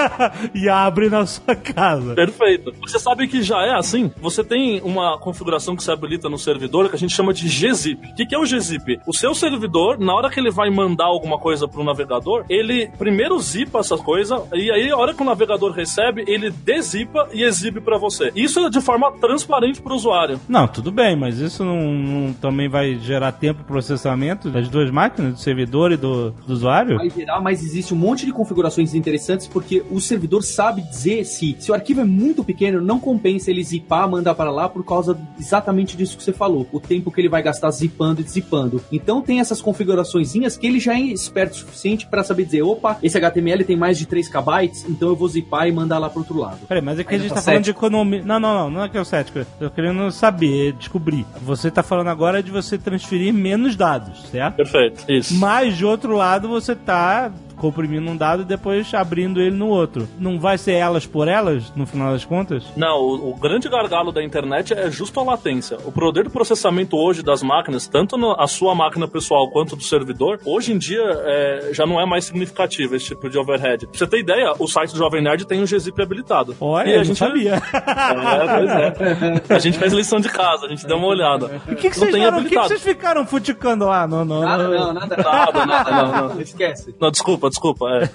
[0.54, 2.14] e abre na sua casa.
[2.14, 2.72] Perfeito.
[2.80, 4.10] Você sabe que já é assim?
[4.20, 8.06] Você tem uma configuração que se habilita no servidor que a gente chama de gzip.
[8.06, 9.00] O que é o gzip?
[9.06, 12.90] O seu servidor, na hora que ele vai mandar alguma coisa para o navegador, ele
[12.98, 17.42] primeiro zipa essa coisa e aí, a hora que o navegador recebe, ele dezipa e
[17.42, 18.32] exibe para você.
[18.34, 20.40] Isso é de forma transparente para o usuário.
[20.48, 24.90] Não, tudo bem, mas isso não, não, também vai gerar tempo de processamento das duas
[24.90, 26.96] máquinas, do servidor e do, do usuário?
[26.96, 27.10] Vai
[27.42, 31.74] mas existe um monte de configurações interessantes porque o servidor sabe dizer se, se o
[31.74, 36.16] arquivo é muito pequeno, não compensa ele zipar, mandar para lá por causa exatamente disso
[36.16, 38.82] que você falou, o tempo que ele vai gastar zipando e zipando.
[38.92, 42.98] Então tem essas configurações que ele já é esperto o suficiente para saber dizer, opa,
[43.02, 46.20] esse HTML tem mais de 3 KB, então eu vou zipar e mandar lá pro
[46.20, 46.66] outro lado.
[46.66, 48.22] Peraí, mas é que a gente tá, tá falando de economia.
[48.24, 49.38] Não, não, não, não é que é o cético.
[49.38, 51.24] Eu tô querendo saber, descobrir.
[51.42, 54.56] Você tá falando agora de você transferir menos dados, certo?
[54.56, 55.34] Perfeito, isso.
[55.34, 57.43] Mas de outro lado você tá Five.
[57.64, 60.06] Comprimindo um dado e depois abrindo ele no outro.
[60.18, 62.64] Não vai ser elas por elas, no final das contas?
[62.76, 65.78] Não, o, o grande gargalo da internet é justo a latência.
[65.84, 70.38] O poder de processamento hoje das máquinas, tanto a sua máquina pessoal quanto do servidor,
[70.44, 73.86] hoje em dia é, já não é mais significativo esse tipo de overhead.
[73.86, 76.54] Pra você ter ideia, o site do Jovem Nerd tem um GZIP habilitado.
[76.60, 77.62] Olha, e a gente sabia.
[78.34, 79.54] É, pois é.
[79.54, 81.46] A gente fez lição de casa, a gente deu uma olhada.
[81.46, 84.06] O que, que, vocês, ficaram, que, que vocês ficaram futicando lá?
[84.06, 85.16] No, no, nada, não, nada.
[85.16, 86.40] Nada, nada, não, não.
[86.40, 86.94] Esquece.
[87.00, 87.86] Não, desculpa, desculpa.
[87.88, 88.10] É.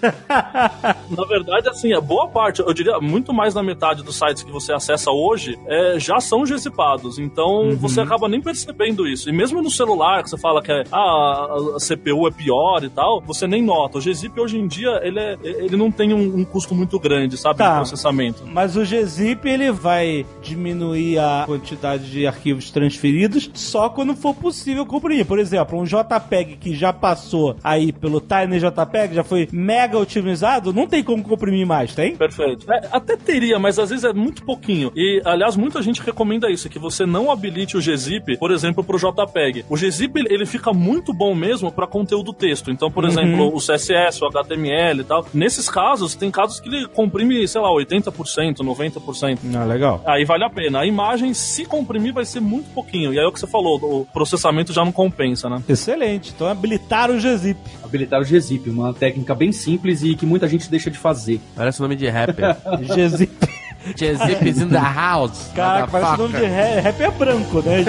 [1.15, 4.51] Na verdade, assim, a boa parte, eu diria muito mais da metade dos sites que
[4.51, 7.17] você acessa hoje é, já são gesipados.
[7.17, 7.75] Então uhum.
[7.75, 9.29] você acaba nem percebendo isso.
[9.29, 12.89] E mesmo no celular, que você fala que é, ah, a CPU é pior e
[12.89, 13.97] tal, você nem nota.
[13.97, 17.37] O GZIP hoje em dia, ele, é, ele não tem um, um custo muito grande,
[17.37, 18.43] sabe, tá, de processamento.
[18.45, 24.85] Mas o GZIP, ele vai diminuir a quantidade de arquivos transferidos só quando for possível
[24.85, 25.25] comprimir.
[25.25, 30.73] Por exemplo, um JPEG que já passou aí pelo Tiny JPEG, já foi mega otimizado,
[30.73, 32.15] não tem como comprimir mais, tem?
[32.15, 32.69] Perfeito.
[32.71, 34.91] É, até teria, mas às vezes é muito pouquinho.
[34.95, 38.97] E, aliás, muita gente recomenda isso, que você não habilite o gzip, por exemplo, pro
[38.97, 39.65] JPEG.
[39.69, 42.71] O gzip, ele fica muito bom mesmo para conteúdo texto.
[42.71, 43.09] Então, por uhum.
[43.09, 45.25] exemplo, o CSS, o HTML e tal.
[45.33, 49.39] Nesses casos, tem casos que ele comprime, sei lá, 80%, 90%.
[49.55, 50.01] Ah, legal.
[50.05, 50.79] Aí vale a pena.
[50.79, 53.13] A imagem, se comprimir, vai ser muito pouquinho.
[53.13, 55.61] E aí é o que você falou, o processamento já não compensa, né?
[55.69, 56.33] Excelente.
[56.35, 57.59] Então, habilitar o gzip.
[57.83, 61.39] Habilitar o gzip, uma técnica bem simples e que muita gente deixa de fazer.
[61.55, 62.55] Parece o nome de rapper.
[62.95, 63.49] Gzip.
[63.95, 65.51] Giuseppe's in the house.
[65.55, 67.79] Caraca, parece nome de rap, rap é branco, né?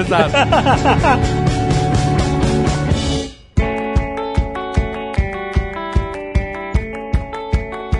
[0.00, 1.42] Exato.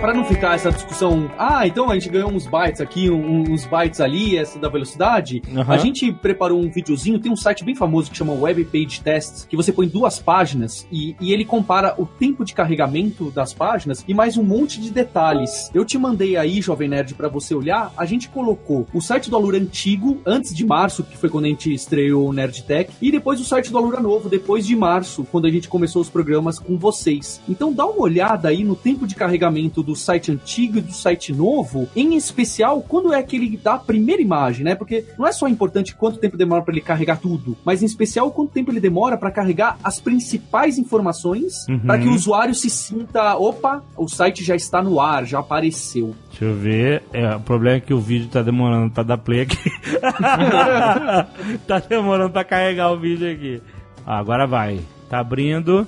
[0.03, 4.01] Pra não ficar essa discussão, ah, então a gente ganhou uns bytes aqui, uns bytes
[4.01, 5.73] ali, essa da velocidade, Aham.
[5.73, 9.47] a gente preparou um videozinho, tem um site bem famoso que chama Web Page Test,
[9.47, 14.03] que você põe duas páginas e, e ele compara o tempo de carregamento das páginas
[14.05, 15.71] e mais um monte de detalhes.
[15.73, 19.37] Eu te mandei aí, Jovem Nerd, pra você olhar, a gente colocou o site do
[19.37, 23.09] Alura antigo, antes de março, que foi quando a gente estreou o Nerd Tech, e
[23.09, 26.59] depois o site do Alura novo, depois de março, quando a gente começou os programas
[26.59, 27.39] com vocês.
[27.47, 31.33] Então dá uma olhada aí no tempo de carregamento do site antigo e do site
[31.33, 34.75] novo, em especial quando é que ele dá a primeira imagem, né?
[34.75, 38.31] Porque não é só importante quanto tempo demora para ele carregar tudo, mas em especial
[38.31, 41.79] quanto tempo ele demora para carregar as principais informações Uhum.
[41.79, 46.15] para que o usuário se sinta, opa, o site já está no ar, já apareceu.
[46.29, 47.03] Deixa eu ver.
[47.13, 49.57] É, o problema é que o vídeo tá demorando pra dar play aqui.
[51.67, 53.61] tá demorando pra carregar o vídeo aqui.
[54.05, 54.79] Ah, agora vai.
[55.09, 55.87] Tá abrindo.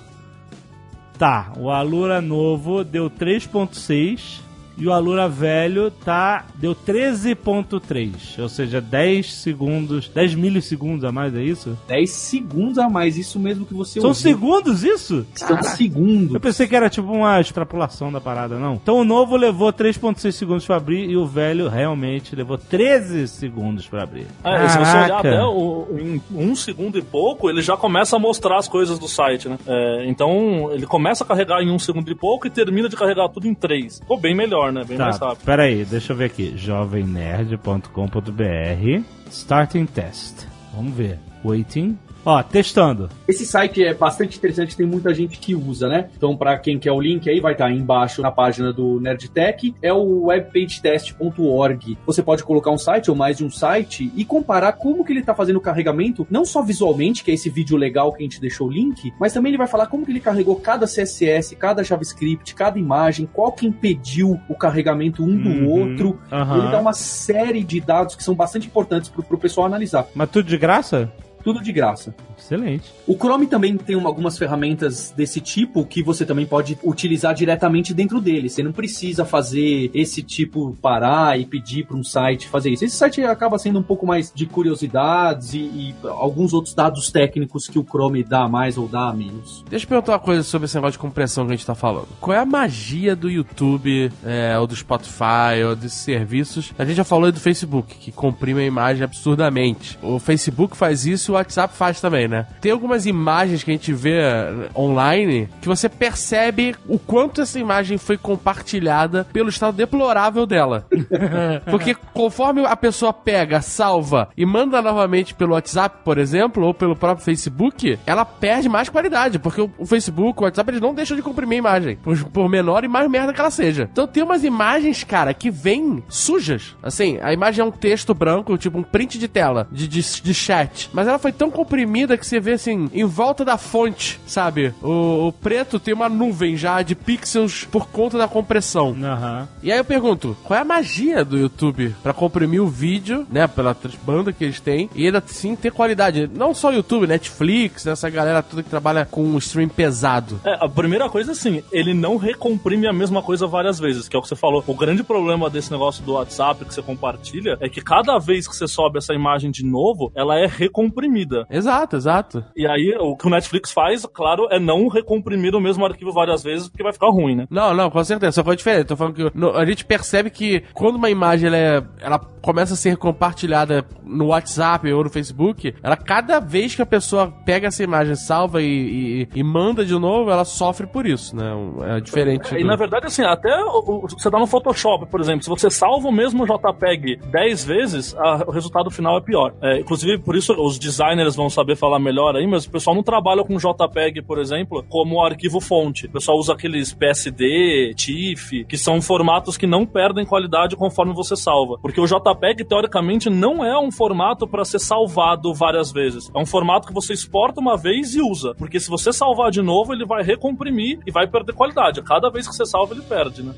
[1.17, 4.44] Tá, o Alura novo deu 3.6
[4.77, 11.35] e o Alura velho tá deu 13.3, ou seja, 10 segundos, 10 milissegundos a mais,
[11.35, 11.77] é isso?
[11.87, 14.21] 10 segundos a mais, isso mesmo que você São ouviu.
[14.21, 15.25] segundos isso?
[15.35, 16.33] São segundos.
[16.33, 18.75] Eu pensei que era tipo uma extrapolação da parada, não.
[18.75, 23.87] Então o novo levou 3.6 segundos pra abrir e o velho realmente levou 13 segundos
[23.87, 24.27] pra abrir.
[24.43, 28.19] É, se você olhar até o, em um segundo e pouco, ele já começa a
[28.19, 29.57] mostrar as coisas do site, né?
[29.67, 33.29] É, então, ele começa a carregar em um segundo e pouco e termina de carregar
[33.29, 33.99] tudo em três.
[33.99, 34.83] Ficou bem melhor, né?
[34.83, 35.45] Bem mais Tá, rápido.
[35.45, 36.53] pera aí, deixa eu ver aqui.
[36.57, 40.45] jovemnerd.com.br Starting test.
[40.73, 41.19] Vamos ver.
[41.43, 41.97] Waiting.
[42.25, 43.07] Ó, testando.
[43.27, 46.09] Esse site é bastante interessante, tem muita gente que usa, né?
[46.17, 49.75] Então, para quem quer o link aí, vai estar aí embaixo na página do Nerdtech.
[49.81, 51.97] É o webpagetest.org.
[52.05, 55.19] Você pode colocar um site ou mais de um site e comparar como que ele
[55.19, 58.41] está fazendo o carregamento, não só visualmente, que é esse vídeo legal que a gente
[58.41, 61.83] deixou o link, mas também ele vai falar como que ele carregou cada CSS, cada
[61.83, 65.69] JavaScript, cada imagem, qual que impediu o carregamento um do Uhum.
[65.69, 66.19] outro.
[66.31, 66.57] Aham.
[66.59, 70.07] Ele dá uma série de dados que são bastante importantes para o pessoal analisar.
[70.15, 71.11] Mas tudo de graça?
[71.45, 72.13] Tudo de graça.
[72.37, 72.91] Excelente.
[73.07, 77.93] O Chrome também tem uma- algumas ferramentas desse tipo que você também pode utilizar diretamente
[77.93, 78.49] dentro dele.
[78.49, 82.83] Você não precisa fazer esse tipo parar e pedir para um site fazer isso.
[82.83, 87.67] Esse site acaba sendo um pouco mais de curiosidades e, e alguns outros dados técnicos
[87.67, 89.63] que o Chrome dá a mais ou dá a menos.
[89.69, 92.07] Deixa eu perguntar uma coisa sobre esse negócio de compressão que a gente tá falando.
[92.19, 96.73] Qual é a magia do YouTube, é, ou do Spotify, ou desses serviços?
[96.77, 99.97] A gente já falou aí do Facebook, que comprime a imagem absurdamente.
[100.01, 102.45] O Facebook faz isso WhatsApp faz também, né?
[102.61, 107.59] Tem algumas imagens que a gente vê eh, online que você percebe o quanto essa
[107.59, 110.85] imagem foi compartilhada pelo estado deplorável dela.
[111.69, 116.95] Porque conforme a pessoa pega, salva e manda novamente pelo WhatsApp, por exemplo, ou pelo
[116.95, 119.39] próprio Facebook, ela perde mais qualidade.
[119.39, 121.95] Porque o Facebook, o WhatsApp, eles não deixam de comprimir a imagem.
[121.97, 123.89] Por, por menor e mais merda que ela seja.
[123.91, 126.75] Então tem umas imagens, cara, que vêm sujas.
[126.81, 130.33] Assim, a imagem é um texto branco, tipo um print de tela, de, de, de
[130.33, 130.89] chat.
[130.93, 134.71] Mas ela foi tão comprimida que você vê assim, em volta da fonte, sabe?
[134.79, 138.95] O, o preto tem uma nuvem já de pixels por conta da compressão.
[139.03, 139.47] Aham.
[139.63, 143.47] E aí eu pergunto, qual é a magia do YouTube pra comprimir o vídeo, né,
[143.47, 146.29] pela banda que eles têm, e ainda assim ter qualidade?
[146.31, 150.39] Não só YouTube, Netflix, essa galera toda que trabalha com um stream pesado.
[150.45, 154.19] É, a primeira coisa, assim, ele não recomprime a mesma coisa várias vezes, que é
[154.19, 154.63] o que você falou.
[154.67, 158.55] O grande problema desse negócio do WhatsApp que você compartilha é que cada vez que
[158.55, 161.14] você sobe essa imagem de novo, ela é recomprimida.
[161.49, 162.43] Exato, exato.
[162.55, 166.43] E aí, o que o Netflix faz, claro, é não recomprimir o mesmo arquivo várias
[166.43, 167.47] vezes, porque vai ficar ruim, né?
[167.49, 168.87] Não, não, com certeza, só foi diferente.
[168.87, 172.73] Tô falando que no- a gente percebe que quando uma imagem ela, é- ela começa
[172.73, 177.67] a ser compartilhada no WhatsApp ou no Facebook, ela cada vez que a pessoa pega
[177.67, 181.51] essa imagem, salva e, e- e manda de novo, ela sofre por isso, né?
[181.97, 182.53] É diferente.
[182.55, 185.49] E do- na verdade, assim, até o- o- você tá no Photoshop, por exemplo, se
[185.49, 189.53] você salva o mesmo JPEG 10 vezes, a- o resultado final é pior.
[189.61, 193.03] É, inclusive, por isso os designers vão saber falar melhor aí, mas o pessoal não
[193.03, 196.05] trabalha com JPEG, por exemplo, como arquivo fonte.
[196.05, 201.35] O pessoal usa aqueles PSD, TIFF, que são formatos que não perdem qualidade conforme você
[201.35, 201.77] salva.
[201.81, 206.31] Porque o JPEG, teoricamente, não é um formato para ser salvado várias vezes.
[206.33, 208.55] É um formato que você exporta uma vez e usa.
[208.55, 212.01] Porque se você salvar de novo, ele vai recomprimir e vai perder qualidade.
[212.01, 213.53] Cada vez que você salva, ele perde, né?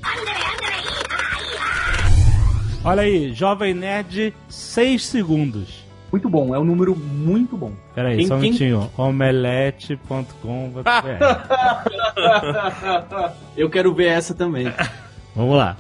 [2.84, 5.87] Olha aí, Jovem Nerd, 6 segundos.
[6.12, 7.72] Muito bom, é um número muito bom.
[7.94, 8.90] Pera aí, Quem- só um quem- minutinho.
[8.98, 10.88] Omelete.com.br
[13.58, 14.72] Eu quero ver essa também.
[15.36, 15.76] Vamos lá.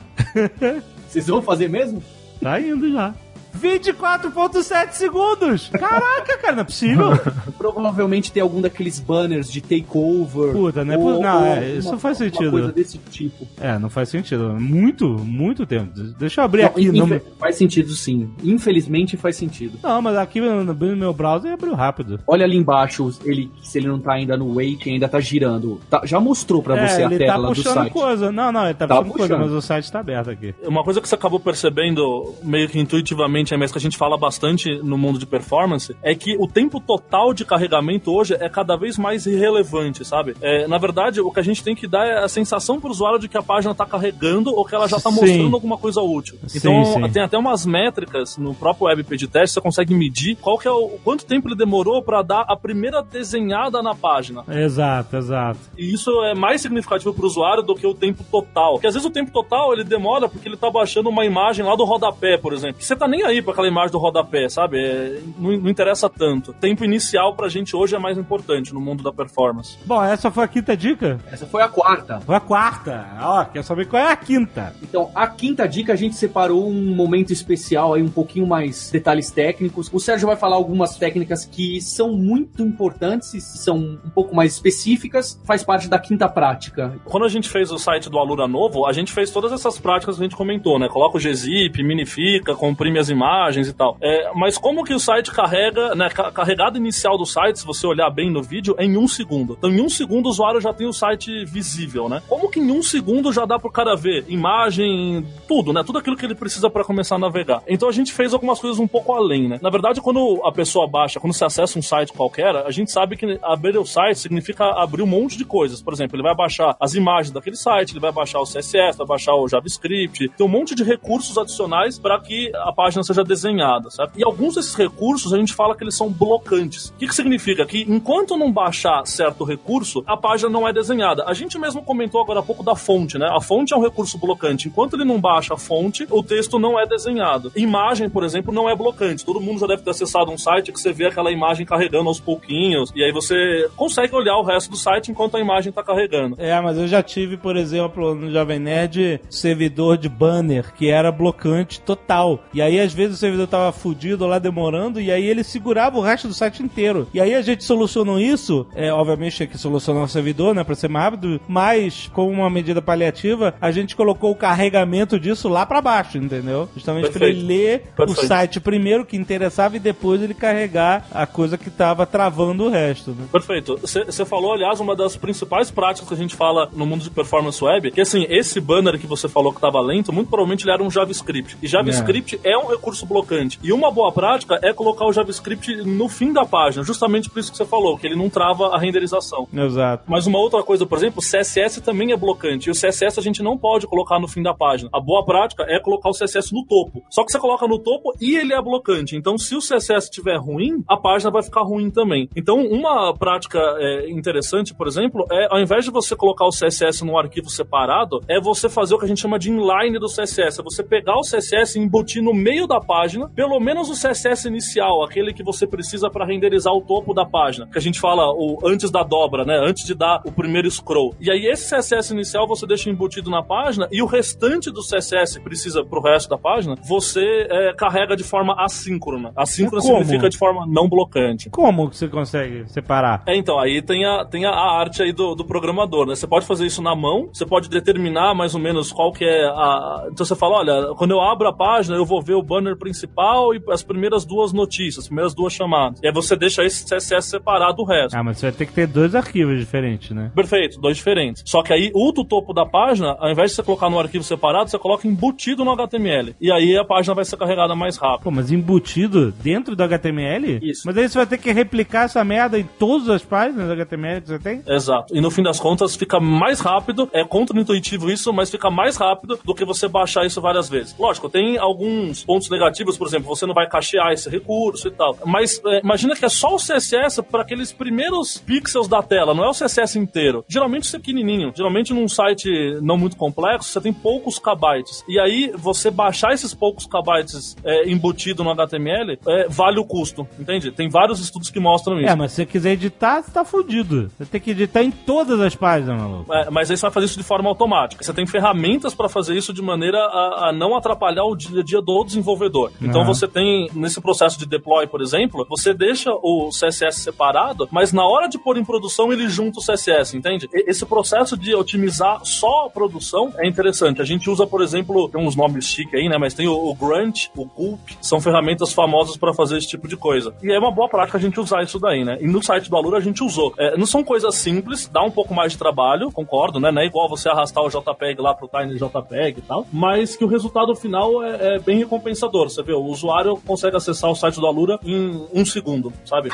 [1.07, 2.03] Vocês vão fazer mesmo?
[2.41, 3.13] Tá indo já.
[3.55, 5.69] 24.7 segundos!
[5.69, 7.09] Caraca, cara, não é possível.
[7.57, 10.53] Provavelmente tem algum daqueles banners de takeover.
[10.53, 10.97] Puta, né?
[10.97, 12.51] ou- Não, ou é, alguma- isso faz alguma sentido.
[12.51, 13.47] coisa desse tipo.
[13.59, 14.53] É, não faz sentido.
[14.59, 15.91] Muito, muito tempo.
[16.17, 16.91] Deixa eu abrir Não, aqui.
[16.91, 17.07] Não,
[17.39, 18.29] Faz sentido sim.
[18.43, 19.77] Infelizmente faz sentido.
[19.81, 22.19] não, mas aqui no, no meu browser abriu rápido.
[22.27, 25.79] Olha ali embaixo, ele, se ele não tá ainda no wake, ainda tá girando.
[25.89, 27.93] Tá- já mostrou pra é, você a ele tá tela do puxando site.
[27.93, 28.31] coisa.
[28.31, 29.49] Não, não, ele tá, Tá puxando, coisa, puxando.
[29.49, 30.53] mas o site tá aberto aqui.
[30.63, 34.17] Uma coisa que você acabou percebendo meio que intuitivamente, é, mas que a gente fala
[34.17, 38.75] bastante no mundo de performance, é que o tempo total de carregamento hoje é cada
[38.75, 40.35] vez mais irrelevante, sabe?
[40.41, 43.19] É, na verdade, o que a gente tem que dar é a sensação pro usuário
[43.19, 45.15] de que a página tá carregando ou que ela já tá Sim.
[45.15, 46.37] mostrando alguma coisa útil.
[46.47, 47.09] Sim, Então, sim.
[47.11, 50.71] tem até umas métricas no próprio Web Page Test, você consegue medir qual que é
[50.71, 54.43] o quanto tempo ele demorou para dar a primeira desenhada na página.
[54.49, 55.59] Exato, exato.
[55.77, 58.73] E isso é mais significativo para o usuário do que o tempo total.
[58.73, 61.75] Porque às vezes o tempo total ele demora porque ele tá baixando uma imagem lá
[61.75, 62.81] do rodapé, por exemplo.
[62.81, 64.79] Você tá nem aí para aquela imagem do rodapé, sabe?
[64.79, 66.53] É, não, não interessa tanto.
[66.53, 69.77] Tempo inicial pra gente hoje é mais importante no mundo da performance.
[69.85, 71.19] Bom, essa foi a quinta dica.
[71.31, 72.19] Essa foi a quarta.
[72.21, 73.05] Foi a quarta.
[73.21, 74.73] Ó, quer saber qual é a quinta?
[74.81, 79.29] Então, a quinta dica a gente separou um momento especial aí, um pouquinho mais detalhes
[79.29, 79.89] técnicos.
[79.93, 84.53] O Sérgio vai falar algumas técnicas que são muito importantes e são um pouco mais
[84.53, 86.95] específicas, faz parte da quinta prática.
[87.05, 90.15] Quando a gente fez o site do Alura Novo, a gente fez todas essas práticas
[90.15, 90.87] que a gente comentou, né?
[90.87, 93.97] Coloca o gzip, minifica, comprime as imagens e tal.
[94.01, 96.09] É, mas como que o site carrega, né?
[96.09, 99.55] ca- Carregada inicial do site, se você olhar bem no vídeo, é em um segundo.
[99.57, 102.21] Então, em um segundo, o usuário já tem o site visível, né?
[102.27, 105.83] Como que em um segundo já dá pro cara ver imagem, tudo, né?
[105.85, 107.61] Tudo aquilo que ele precisa para começar a navegar.
[107.67, 109.59] Então, a gente fez algumas coisas um pouco além, né?
[109.61, 113.15] Na verdade, quando a pessoa baixa, quando você acessa um site qualquer, a gente sabe
[113.15, 115.81] que abrir o site significa abrir um monte de coisas.
[115.81, 119.07] Por exemplo, ele vai baixar as imagens daquele site, ele vai baixar o CSS, vai
[119.07, 123.89] baixar o JavaScript, tem um monte de recursos adicionais para que a página seja desenhada,
[123.89, 124.13] sabe?
[124.17, 126.89] E alguns desses recursos a gente fala que eles são blocantes.
[126.89, 127.65] O que, que significa?
[127.65, 131.23] Que enquanto não baixar certo recurso, a página não é desenhada.
[131.25, 133.27] A gente mesmo comentou agora há pouco da fonte, né?
[133.31, 134.67] A fonte é um recurso blocante.
[134.67, 137.51] Enquanto ele não baixa a fonte, o texto não é desenhado.
[137.55, 139.25] Imagem, por exemplo, não é blocante.
[139.25, 142.19] Todo mundo já deve ter acessado um site que você vê aquela imagem carregando aos
[142.19, 146.35] pouquinhos, e aí você consegue olhar o resto do site enquanto a imagem tá carregando.
[146.39, 151.11] É, mas eu já tive, por exemplo, no Jovem Nerd, servidor de banner que era
[151.11, 152.39] blocante total.
[152.53, 156.01] E aí, às vezes, o servidor tava fudido lá demorando, e aí ele segurava o
[156.01, 157.07] resto do site inteiro.
[157.13, 160.75] E aí a gente solucionou isso, é, obviamente tinha que solucionar o servidor, né, pra
[160.75, 165.65] ser mais rápido, mas, como uma medida paliativa, a gente colocou o carregamento disso lá
[165.65, 166.67] pra baixo, entendeu?
[166.73, 167.47] Justamente pra ele Perfeito.
[167.47, 168.27] ler o Perfeito.
[168.27, 173.11] site primeiro que interessava e depois ele carregar a coisa que tava travando o resto,
[173.11, 173.25] né?
[173.31, 173.77] Perfeito.
[173.77, 177.63] Você falou, aliás, uma das principais práticas que a gente fala no mundo de performance
[177.63, 180.83] web, que assim, esse banner que você falou que estava lento, muito provavelmente ele era
[180.83, 181.57] um JavaScript.
[181.61, 182.57] E JavaScript é.
[182.57, 183.59] um recurso blocante.
[183.63, 187.51] E uma boa prática é colocar o JavaScript no fim da página, justamente por isso
[187.51, 189.47] que você falou, que ele não trava a renderização.
[189.53, 190.03] Exato.
[190.07, 192.69] Mas uma outra coisa, por exemplo, o CSS também é blocante.
[192.69, 194.89] E o CSS a gente não pode colocar no fim da página.
[194.93, 197.03] A boa prática é colocar o CSS no topo.
[197.09, 199.15] Só que você coloca no topo e ele é blocante.
[199.15, 202.29] Então, se o CSS estiver ruim, a página vai ficar ruim também.
[202.35, 207.03] Então, uma prática é, interessante, por exemplo, é ao invés de você colocar o CSS
[207.03, 210.59] num arquivo separado, é você fazer o que a gente chama de inline do CSS.
[210.59, 214.47] É você pegar o CSS e embutir no meio da página, pelo menos o CSS
[214.47, 217.67] inicial, aquele que você precisa para renderizar o topo da página.
[217.67, 219.57] Que a gente fala o antes da dobra, né?
[219.57, 221.15] Antes de dar o primeiro scroll.
[221.19, 225.39] E aí esse CSS inicial você deixa embutido na página e o restante do CSS
[225.39, 229.31] precisa pro resto da página, você é, carrega de forma assíncrona.
[229.35, 229.97] Assíncrona Como?
[229.99, 231.49] significa de forma não blocante.
[231.49, 233.23] Como você consegue separar?
[233.25, 236.15] É, então, aí tem a, tem a arte aí do, do programador, né?
[236.15, 239.45] Você pode fazer isso na mão, você pode determinar mais ou menos qual que é
[239.45, 240.07] a...
[240.11, 243.53] Então você fala, olha, quando eu abro a página, eu vou ver o banner principal
[243.53, 245.99] e as primeiras duas notícias, as primeiras duas chamadas.
[246.01, 248.15] E aí você deixa esse CSS separado do resto.
[248.15, 250.31] Ah, mas você vai ter que ter dois arquivos diferentes, né?
[250.35, 251.43] Perfeito, dois diferentes.
[251.45, 254.23] Só que aí o do topo da página, ao invés de você colocar no arquivo
[254.23, 256.35] separado, você coloca embutido no HTML.
[256.41, 258.23] E aí a página vai ser carregada mais rápido.
[258.23, 260.59] Pô, mas embutido dentro do HTML?
[260.61, 260.83] Isso.
[260.85, 264.21] Mas aí você vai ter que replicar essa merda em todas as páginas do HTML
[264.21, 264.63] que você tem?
[264.67, 265.15] Exato.
[265.15, 269.39] E no fim das contas fica mais rápido, é contra-intuitivo isso, mas fica mais rápido
[269.43, 270.95] do que você baixar isso várias vezes.
[270.97, 275.17] Lógico, tem alguns pontos negativos, por exemplo, você não vai cachear esse recurso e tal.
[275.25, 279.43] Mas é, imagina que é só o CSS para aqueles primeiros pixels da tela, não
[279.43, 280.43] é o CSS inteiro.
[280.47, 281.51] Geralmente isso é pequenininho.
[281.55, 282.49] Geralmente num site
[282.81, 285.03] não muito complexo, você tem poucos kbytes.
[285.07, 290.27] E aí você baixar esses poucos kbytes é, embutido no HTML é, vale o custo,
[290.39, 290.71] entende?
[290.71, 292.09] Tem vários estudos que mostram isso.
[292.09, 294.11] É, mas se você quiser editar, você tá fudido.
[294.17, 296.33] Você tem que editar em todas as páginas, maluco.
[296.33, 298.03] É, mas aí você vai fazer isso de forma automática.
[298.03, 301.63] Você tem ferramentas para fazer isso de maneira a, a, não atrapalhar o dia a
[301.63, 301.91] dia do
[302.37, 302.71] desenvolvedor.
[302.81, 303.07] Então Uhum.
[303.07, 308.05] você tem, nesse processo de deploy, por exemplo, você deixa o CSS separado, mas na
[308.05, 310.47] hora de pôr em produção ele junta o CSS, entende?
[310.53, 314.01] Esse processo de otimizar só a produção é interessante.
[314.01, 316.17] A gente usa, por exemplo, tem uns nomes chiques aí, né?
[316.17, 319.97] Mas tem o, o Grunt, o Gulp, são ferramentas famosas para fazer esse tipo de
[319.97, 320.33] coisa.
[320.43, 322.17] E é uma boa prática a gente usar isso daí, né?
[322.21, 323.53] E no site do Alura a gente usou.
[323.57, 326.71] É, não são coisas simples, dá um pouco mais de trabalho, concordo, né?
[326.71, 330.23] Não é igual você arrastar o JPEG lá pro Tiny JPEG e tal, mas que
[330.23, 332.26] o resultado final é, é bem recompensador.
[332.49, 336.29] Você vê, o usuário consegue acessar o site do Alura em um segundo, sabe?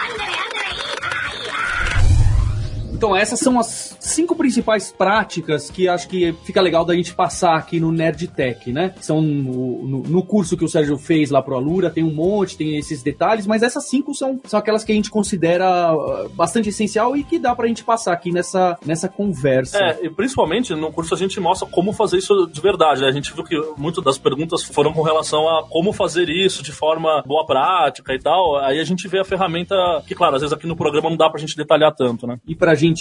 [3.03, 7.57] Então, essas são as cinco principais práticas que acho que fica legal da gente passar
[7.57, 8.95] aqui no Nerd Tech, né?
[9.01, 12.55] São no, no- no curso que o Sérgio fez lá pro Alura, tem um monte,
[12.57, 16.69] tem esses detalhes, mas essas cinco são, são aquelas que a gente considera uh, bastante
[16.69, 19.77] essencial e que dá pra gente passar aqui nessa, nessa conversa.
[19.79, 23.01] É, e principalmente no curso a gente mostra como fazer isso de verdade.
[23.01, 23.07] né?
[23.07, 26.71] A gente viu que muitas das perguntas foram com relação a como fazer isso de
[26.71, 28.55] forma boa prática e tal.
[28.59, 29.75] Aí a gente vê a ferramenta
[30.07, 32.37] que, claro, às vezes aqui no programa não dá pra gente detalhar tanto, né?
[32.47, 32.92] E pra gente,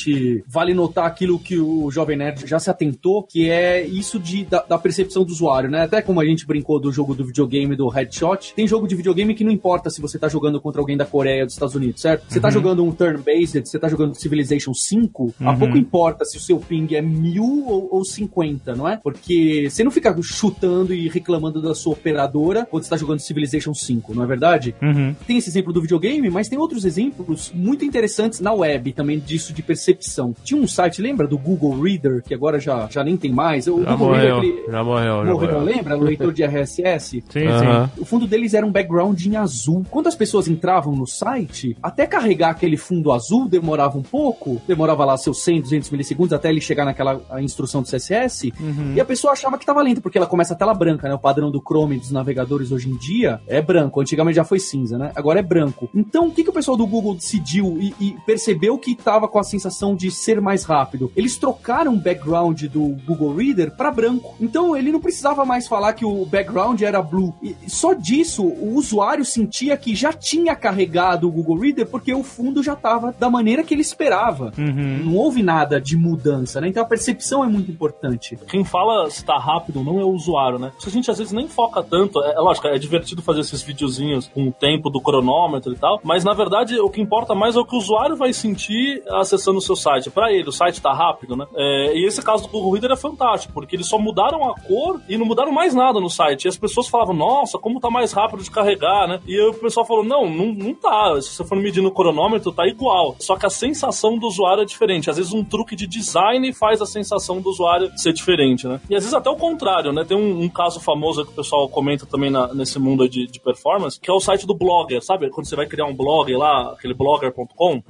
[0.47, 4.63] vale notar aquilo que o Jovem Nerd já se atentou, que é isso de, da,
[4.63, 5.83] da percepção do usuário, né?
[5.83, 9.35] Até como a gente brincou do jogo do videogame do Headshot, tem jogo de videogame
[9.35, 12.01] que não importa se você tá jogando contra alguém da Coreia ou dos Estados Unidos,
[12.01, 12.25] certo?
[12.29, 16.41] Você tá jogando um turn-based, você tá jogando Civilization 5, a pouco importa se o
[16.41, 18.97] seu ping é mil ou, ou 50, não é?
[18.97, 23.75] Porque você não fica chutando e reclamando da sua operadora quando você tá jogando Civilization
[23.75, 24.75] 5, não é verdade?
[24.83, 25.15] Uhum.
[25.27, 29.53] Tem esse exemplo do videogame, mas tem outros exemplos muito interessantes na web também disso
[29.53, 30.35] de percepção.
[30.45, 33.67] Tinha um site, lembra do Google Reader, que agora já, já nem tem mais?
[33.67, 35.61] O Já Google morreu, Reader, aquele- já morreu, já morreu, morreu.
[35.65, 35.97] lembra?
[35.97, 37.25] O leitor de RSS.
[37.33, 37.91] Sim, Aham.
[37.99, 39.85] O fundo deles era um background em azul.
[39.91, 45.05] Quando as pessoas entravam no site, até carregar aquele fundo azul demorava um pouco, demorava
[45.05, 48.53] lá seus 100, 200 milissegundos até ele chegar naquela a instrução do CSS,
[48.95, 51.15] e a pessoa achava que estava lento, porque ela começa a tela branca, né?
[51.15, 54.01] O padrão do Chrome dos navegadores hoje em dia é branco.
[54.01, 55.13] Antigamente já foi cinza, né?
[55.15, 55.89] Agora é branco.
[55.95, 59.39] Então, o que, que o pessoal do Google decidiu e, e percebeu que estava com
[59.39, 59.62] a sensação
[59.95, 61.13] de ser mais rápido?
[61.17, 64.35] Eles trocaram o background do Google Reader para branco.
[64.41, 67.35] Então, ele não precisava mais falar que o background era blue.
[67.43, 72.23] E só disso, o usuário sentia que já tinha carregado o Google Reader porque o
[72.23, 74.53] fundo já estava da maneira que ele esperava.
[74.57, 76.69] Não houve nada de mudança, né?
[76.69, 78.39] Então, a percepção é muito importante.
[78.49, 80.73] Quem fala se tá rápido ou não é o usuário, né?
[80.79, 82.23] Isso a gente às vezes nem foca tanto.
[82.23, 86.01] É, é lógico, é divertido fazer esses videozinhos com o tempo do cronômetro e tal,
[86.03, 89.52] mas na verdade o que importa mais é o que o usuário vai sentir acessando
[89.59, 90.11] o seu site.
[90.11, 91.47] Pra ele, o site tá rápido, né?
[91.55, 95.01] É, e esse caso do Google Reader é fantástico, porque eles só mudaram a cor
[95.09, 96.45] e não mudaram mais nada no site.
[96.45, 99.21] E as pessoas falavam, nossa, como tá mais rápido de carregar, né?
[99.27, 101.21] E o pessoal falou, não, não, não tá.
[101.21, 103.17] Se você for medir no cronômetro, tá igual.
[103.19, 105.11] Só que a sensação do usuário é diferente.
[105.11, 108.81] Às vezes um truque de design faz a sensação do usuário ser diferente, né?
[108.89, 110.05] E às vezes até o contrário, né?
[110.05, 113.41] Tem um, um caso famoso que o pessoal comenta também na- nesse mundo de, de
[113.41, 115.31] performance, que é o site do Blogger, sabe?
[115.31, 117.83] Quando você vai criar um blog lá, aquele blogger.com,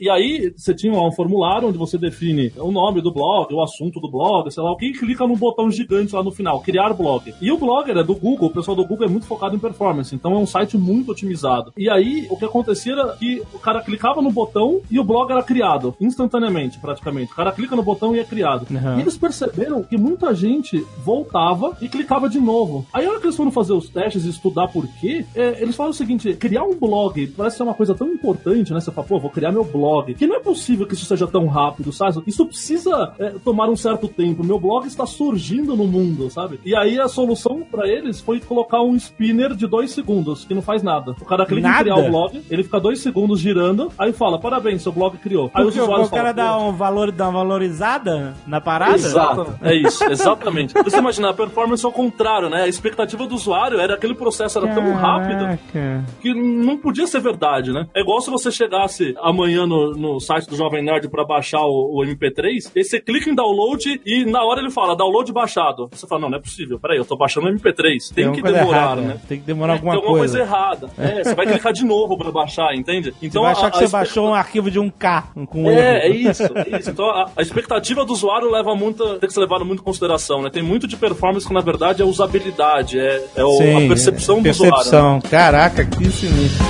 [0.00, 3.62] e aí você tinha lá um formulário onde você define o nome do blog, o
[3.62, 6.60] assunto do blog, sei lá o que, e clica num botão gigante lá no final,
[6.60, 7.34] criar blog.
[7.40, 10.14] E o Blogger é do Google, o pessoal do Google é muito focado em performance,
[10.14, 11.72] então é um site muito otimizado.
[11.76, 15.30] E aí o que acontecia era que o cara clicava no botão e o blog
[15.30, 17.32] era criado, instantaneamente, praticamente.
[17.32, 18.66] O cara clica no botão e é criado.
[18.70, 18.98] Uhum.
[18.98, 22.86] E eles perceberam que muita gente voltava e clicava de novo.
[22.92, 25.76] Aí a hora que eles foram fazer os testes e estudar por quê, é, eles
[25.76, 28.80] falaram o seguinte: criar um blog parece ser uma coisa tão importante, né?
[28.80, 30.14] Você fala, pô, vou criar meu blog.
[30.14, 32.22] Que não é possível que isso seja tão rápido, sabe?
[32.26, 34.44] Isso precisa é, tomar um certo tempo.
[34.44, 36.60] Meu blog está surgindo no mundo, sabe?
[36.64, 40.62] E aí a solução pra eles foi colocar um spinner de dois segundos, que não
[40.62, 41.14] faz nada.
[41.20, 41.80] O cara clica Nada?
[41.80, 45.50] em criar o blog, ele fica dois segundos girando, aí fala, parabéns, seu blog criou.
[45.54, 48.94] Aí os Porque o, usuários o cara dá, um valor, dá uma valorizada na parada?
[48.94, 49.54] Exato.
[49.62, 50.74] É isso, exatamente.
[50.82, 52.62] Você imagina, a performance ao contrário, né?
[52.62, 56.04] A expectativa do usuário era aquele processo era tão rápido Caraca.
[56.20, 57.86] que não podia ser verdade, né?
[57.94, 62.00] É igual se você chegasse amanhã no, no site do Jovem Nerd pra baixar o,
[62.00, 65.88] o MP3, e você clica em download e na hora ele fala download baixado.
[65.92, 68.14] Você fala, não, não é possível, peraí, eu tô baixando o MP3.
[68.14, 69.16] Tem, uma que demorar, errada, né?
[69.28, 70.38] Tem que demorar É, alguma tem alguma coisa.
[70.38, 70.90] coisa errada.
[70.98, 73.10] É, você vai clicar de novo pra baixar, entende?
[73.10, 75.28] Você Então vai achar a- que a você espe- baixou um arquivo de um K
[75.48, 76.90] com é, é isso, é isso.
[76.90, 80.42] Então a, a expectativa do usuário leva muito, tem que ser levado muito em consideração,
[80.42, 80.50] né?
[80.50, 84.38] Tem muito de performance que na verdade é usabilidade, é, é o- Sim, a percepção
[84.38, 84.70] é, do usuário.
[84.74, 84.76] né?
[84.82, 85.20] percepção.
[85.30, 86.64] Caraca, que sinistro.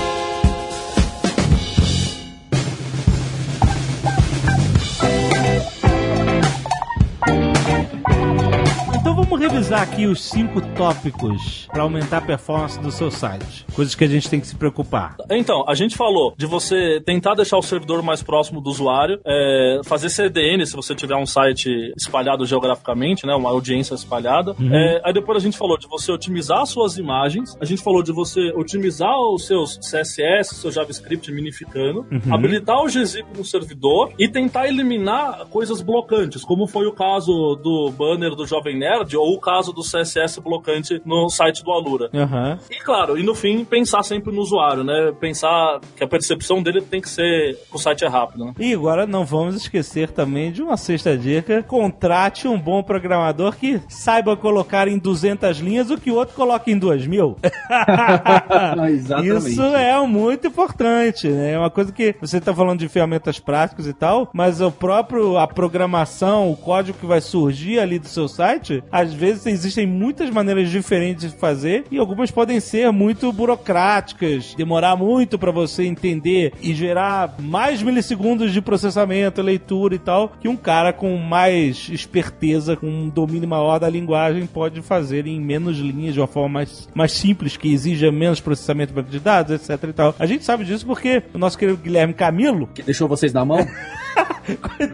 [9.49, 13.65] Revisar aqui os cinco tópicos para aumentar a performance do seu site.
[13.77, 15.17] Coisas que a gente tem que se preocupar.
[15.31, 19.81] Então, a gente falou de você tentar deixar o servidor mais próximo do usuário, é,
[19.85, 24.57] fazer CDN se você tiver um site espalhado geograficamente, né, uma audiência espalhada.
[24.73, 28.11] É, aí depois a gente falou de você otimizar suas imagens, a gente falou de
[28.11, 34.67] você otimizar os seus CSS, seu JavaScript minificando, habilitar o gzip no servidor e tentar
[34.67, 39.73] eliminar coisas blocantes, como foi o caso do banner do Jovem Nerd ou o caso
[39.73, 42.09] do CSS blocante no site do Alura.
[42.15, 42.59] Aham.
[42.71, 45.13] E claro, e no fim, pensar sempre no usuário, né?
[45.21, 48.55] Pensar que a percepção dele tem que ser que o site é rápido, né?
[48.59, 53.81] E agora não vamos esquecer também de uma sexta dica: contrate um bom programador que
[53.89, 57.37] saiba colocar em 200 linhas o que o outro coloca em 2 mil.
[58.89, 59.51] Exatamente.
[59.51, 61.53] Isso é muito importante, né?
[61.53, 65.37] É uma coisa que você está falando de ferramentas práticas e tal, mas o próprio
[65.37, 70.31] a programação, o código que vai surgir ali do seu site, às vezes existem muitas
[70.31, 76.53] maneiras diferentes de fazer e algumas podem ser muito burocráticas, demorar muito para você entender
[76.61, 82.77] e gerar mais milissegundos de processamento, leitura e tal, que um cara com mais esperteza,
[82.77, 86.89] com um domínio maior da linguagem pode fazer em menos linhas de uma forma mais,
[86.95, 90.15] mais simples, que exija menos processamento de dados, etc e tal.
[90.19, 93.59] A gente sabe disso porque o nosso querido Guilherme Camilo, Que deixou vocês na mão?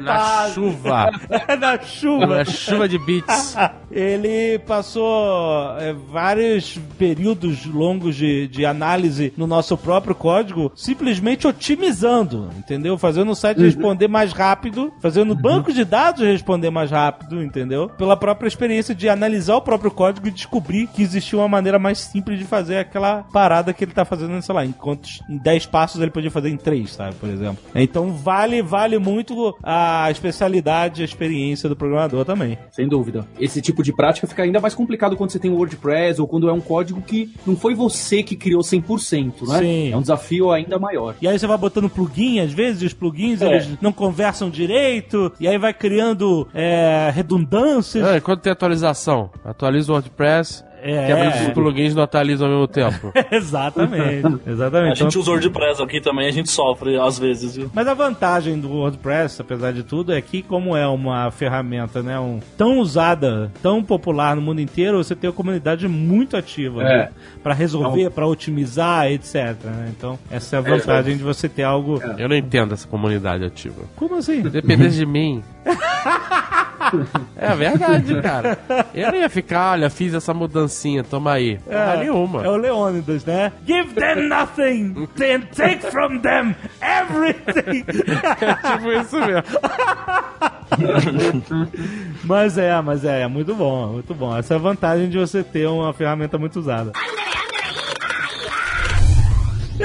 [0.00, 1.10] Na chuva.
[1.60, 3.54] na chuva, Na chuva de bits.
[3.90, 12.48] ele passou é, vários períodos longos de, de análise no nosso próprio código, simplesmente otimizando,
[12.56, 12.96] entendeu?
[12.96, 17.88] Fazendo o site responder mais rápido, fazendo o banco de dados responder mais rápido, entendeu?
[17.90, 21.98] Pela própria experiência de analisar o próprio código e descobrir que existia uma maneira mais
[21.98, 26.00] simples de fazer aquela parada que ele tá fazendo, sei lá, enquanto em 10 passos
[26.00, 27.58] ele podia fazer em 3, sabe, por exemplo.
[27.74, 29.11] Então vale, vale muito
[29.62, 32.58] a especialidade, a experiência do programador também.
[32.70, 33.26] Sem dúvida.
[33.38, 36.48] Esse tipo de prática fica ainda mais complicado quando você tem um WordPress ou quando
[36.48, 39.58] é um código que não foi você que criou 100%, né?
[39.58, 39.92] Sim.
[39.92, 41.14] É um desafio ainda maior.
[41.20, 43.46] E aí você vai botando plugin, às vezes, e os plugins É.
[43.46, 48.06] eles não conversam direito, e aí vai criando é, redundâncias.
[48.06, 52.66] É, quando tem atualização, atualiza o WordPress, É, quebra os plugins não atualizam ao mesmo
[52.68, 53.12] tempo.
[53.30, 54.98] exatamente, A exatamente.
[54.98, 57.70] gente Então- usa o WordPress aqui também, a gente sofre às vezes, viu?
[57.72, 62.18] Mas a vantagem do WordPress, apesar de tudo, é que como é uma ferramenta, né,
[62.18, 66.84] um, tão usada, tão popular no mundo inteiro, você tem uma comunidade muito ativa É.
[66.98, 67.08] né,
[67.42, 69.34] para resolver, para otimizar, etc.
[69.64, 69.92] né?
[69.96, 72.00] Então essa é a vantagem de você ter algo.
[72.18, 73.82] Eu não entendo essa comunidade ativa.
[73.96, 74.42] Como assim?
[74.42, 75.42] Se dependesse de mim.
[77.36, 78.58] É verdade, cara.
[78.94, 81.58] Eu não ia ficar, olha, fiz essa mudancinha, toma aí.
[81.58, 82.44] Porra nenhuma.
[82.44, 83.52] É o Leônidas, né?
[83.66, 87.84] Give them nothing, then take from them everything.
[87.86, 89.42] tipo isso mesmo.
[92.24, 94.36] mas é, mas é, é muito bom, muito bom.
[94.36, 96.92] Essa é a vantagem de você ter uma ferramenta muito usada.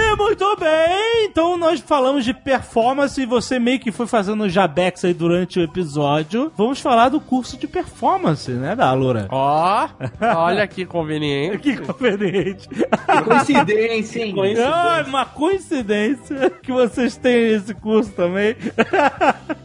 [0.10, 5.04] E muito bem, então nós falamos de performance e você meio que foi fazendo jabex
[5.04, 6.50] aí durante o episódio.
[6.56, 9.28] Vamos falar do curso de performance, né, da Alura?
[9.30, 9.90] Ó,
[10.22, 11.58] olha que conveniente.
[11.68, 12.70] Que conveniente.
[12.70, 14.36] Que coincidência, hein?
[14.58, 18.56] Ah, uma coincidência que vocês têm esse curso também.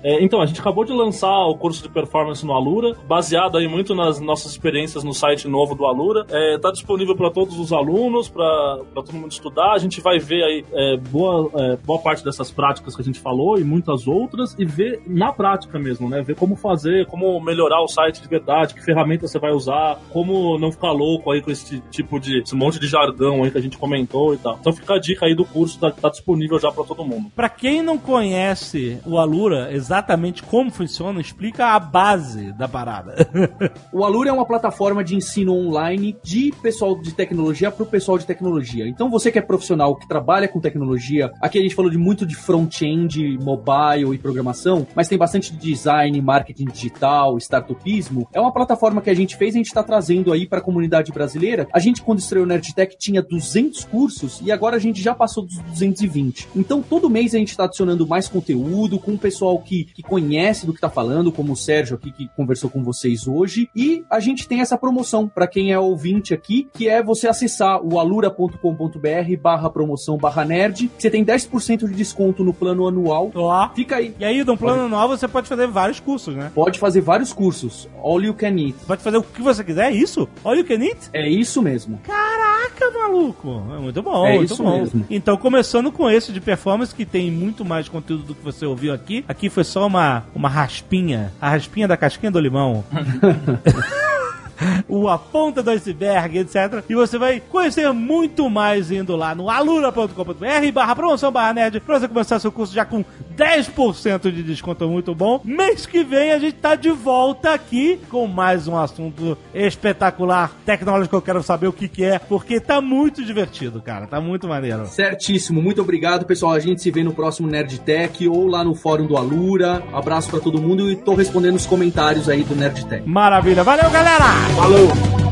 [0.03, 3.69] É, então, a gente acabou de lançar o curso de performance no Alura, baseado aí
[3.69, 6.27] muito nas nossas experiências no site novo do Alura.
[6.57, 9.73] Está disponível para todos os alunos, para todo mundo estudar.
[9.73, 13.19] A gente vai ver aí é, boa, é, boa parte dessas práticas que a gente
[13.19, 16.23] falou e muitas outras, e ver na prática mesmo, né?
[16.23, 20.59] Ver como fazer, como melhorar o site de verdade, que ferramenta você vai usar, como
[20.59, 23.63] não ficar louco aí com esse tipo de esse monte de jargão aí que a
[23.63, 24.59] gente comentou e tal.
[24.61, 27.31] Então fica a dica aí do curso, tá, tá disponível já para todo mundo.
[27.35, 33.15] Pra quem não conhece o Alura, exatamente como funciona, explica a base da parada.
[33.93, 38.17] O Alura é uma plataforma de ensino online de pessoal de tecnologia para o pessoal
[38.17, 38.89] de tecnologia.
[38.89, 40.22] Então você que é profissional que trabalha
[40.53, 45.19] com tecnologia, aqui a gente falou de muito de front-end, mobile e programação, mas tem
[45.19, 48.29] bastante de design, marketing digital, startupismo.
[48.33, 51.13] É uma plataforma que a gente fez, a gente está trazendo aí para a comunidade
[51.13, 51.67] brasileira.
[51.73, 55.45] A gente quando estreou o Nerdtech tinha 200 cursos e agora a gente já passou
[55.45, 56.49] dos 220.
[56.57, 60.67] Então todo mês a gente está adicionando mais conteúdo com o pessoal que, que conhece
[60.67, 63.69] do que está falando, como o Sérgio aqui que conversou com vocês hoje.
[63.75, 67.81] E a gente tem essa promoção para quem é ouvinte aqui, que é você acessar
[67.83, 70.91] o alura.com.br barra promoção barra nerd.
[70.99, 73.31] Você tem 10% de desconto no plano anual.
[73.35, 73.69] Ó.
[73.75, 74.15] Fica aí.
[74.19, 76.51] E aí, no plano anual, você pode fazer vários cursos, né?
[76.55, 77.89] Pode fazer vários cursos.
[78.03, 78.75] All you can eat.
[78.87, 80.29] Pode fazer o que você quiser, é isso?
[80.45, 81.11] Olha o que it?
[81.13, 81.99] É isso mesmo.
[82.05, 83.63] Caraca, maluco!
[83.75, 84.79] É muito bom, É muito isso bom.
[84.79, 85.07] mesmo.
[85.11, 88.93] Então, começando com esse de performance, que tem muito mais conteúdo do que você ouviu
[88.93, 89.25] aqui.
[89.29, 92.85] Aqui foi só uma, uma raspinha, a raspinha da casquinha do limão.
[94.89, 96.85] o A Ponta do Iceberg, etc.
[96.89, 101.99] E você vai conhecer muito mais indo lá no alura.com.br barra promoção barra nerd pra
[101.99, 103.05] você começar seu curso já com
[103.43, 105.41] 10% de desconto muito bom.
[105.45, 111.17] Mês que vem a gente tá de volta aqui com mais um assunto espetacular, tecnológico,
[111.17, 114.87] eu quero saber o que que é, porque tá muito divertido, cara, tá muito maneiro.
[114.87, 116.53] Certíssimo, muito obrigado, pessoal.
[116.53, 119.83] A gente se vê no próximo Nerd Tech ou lá no fórum do Alura.
[119.93, 123.09] Abraço pra todo mundo e tô respondendo os comentários aí do Nerd Tech.
[123.09, 124.25] Maravilha, valeu galera!
[124.55, 125.32] Falou!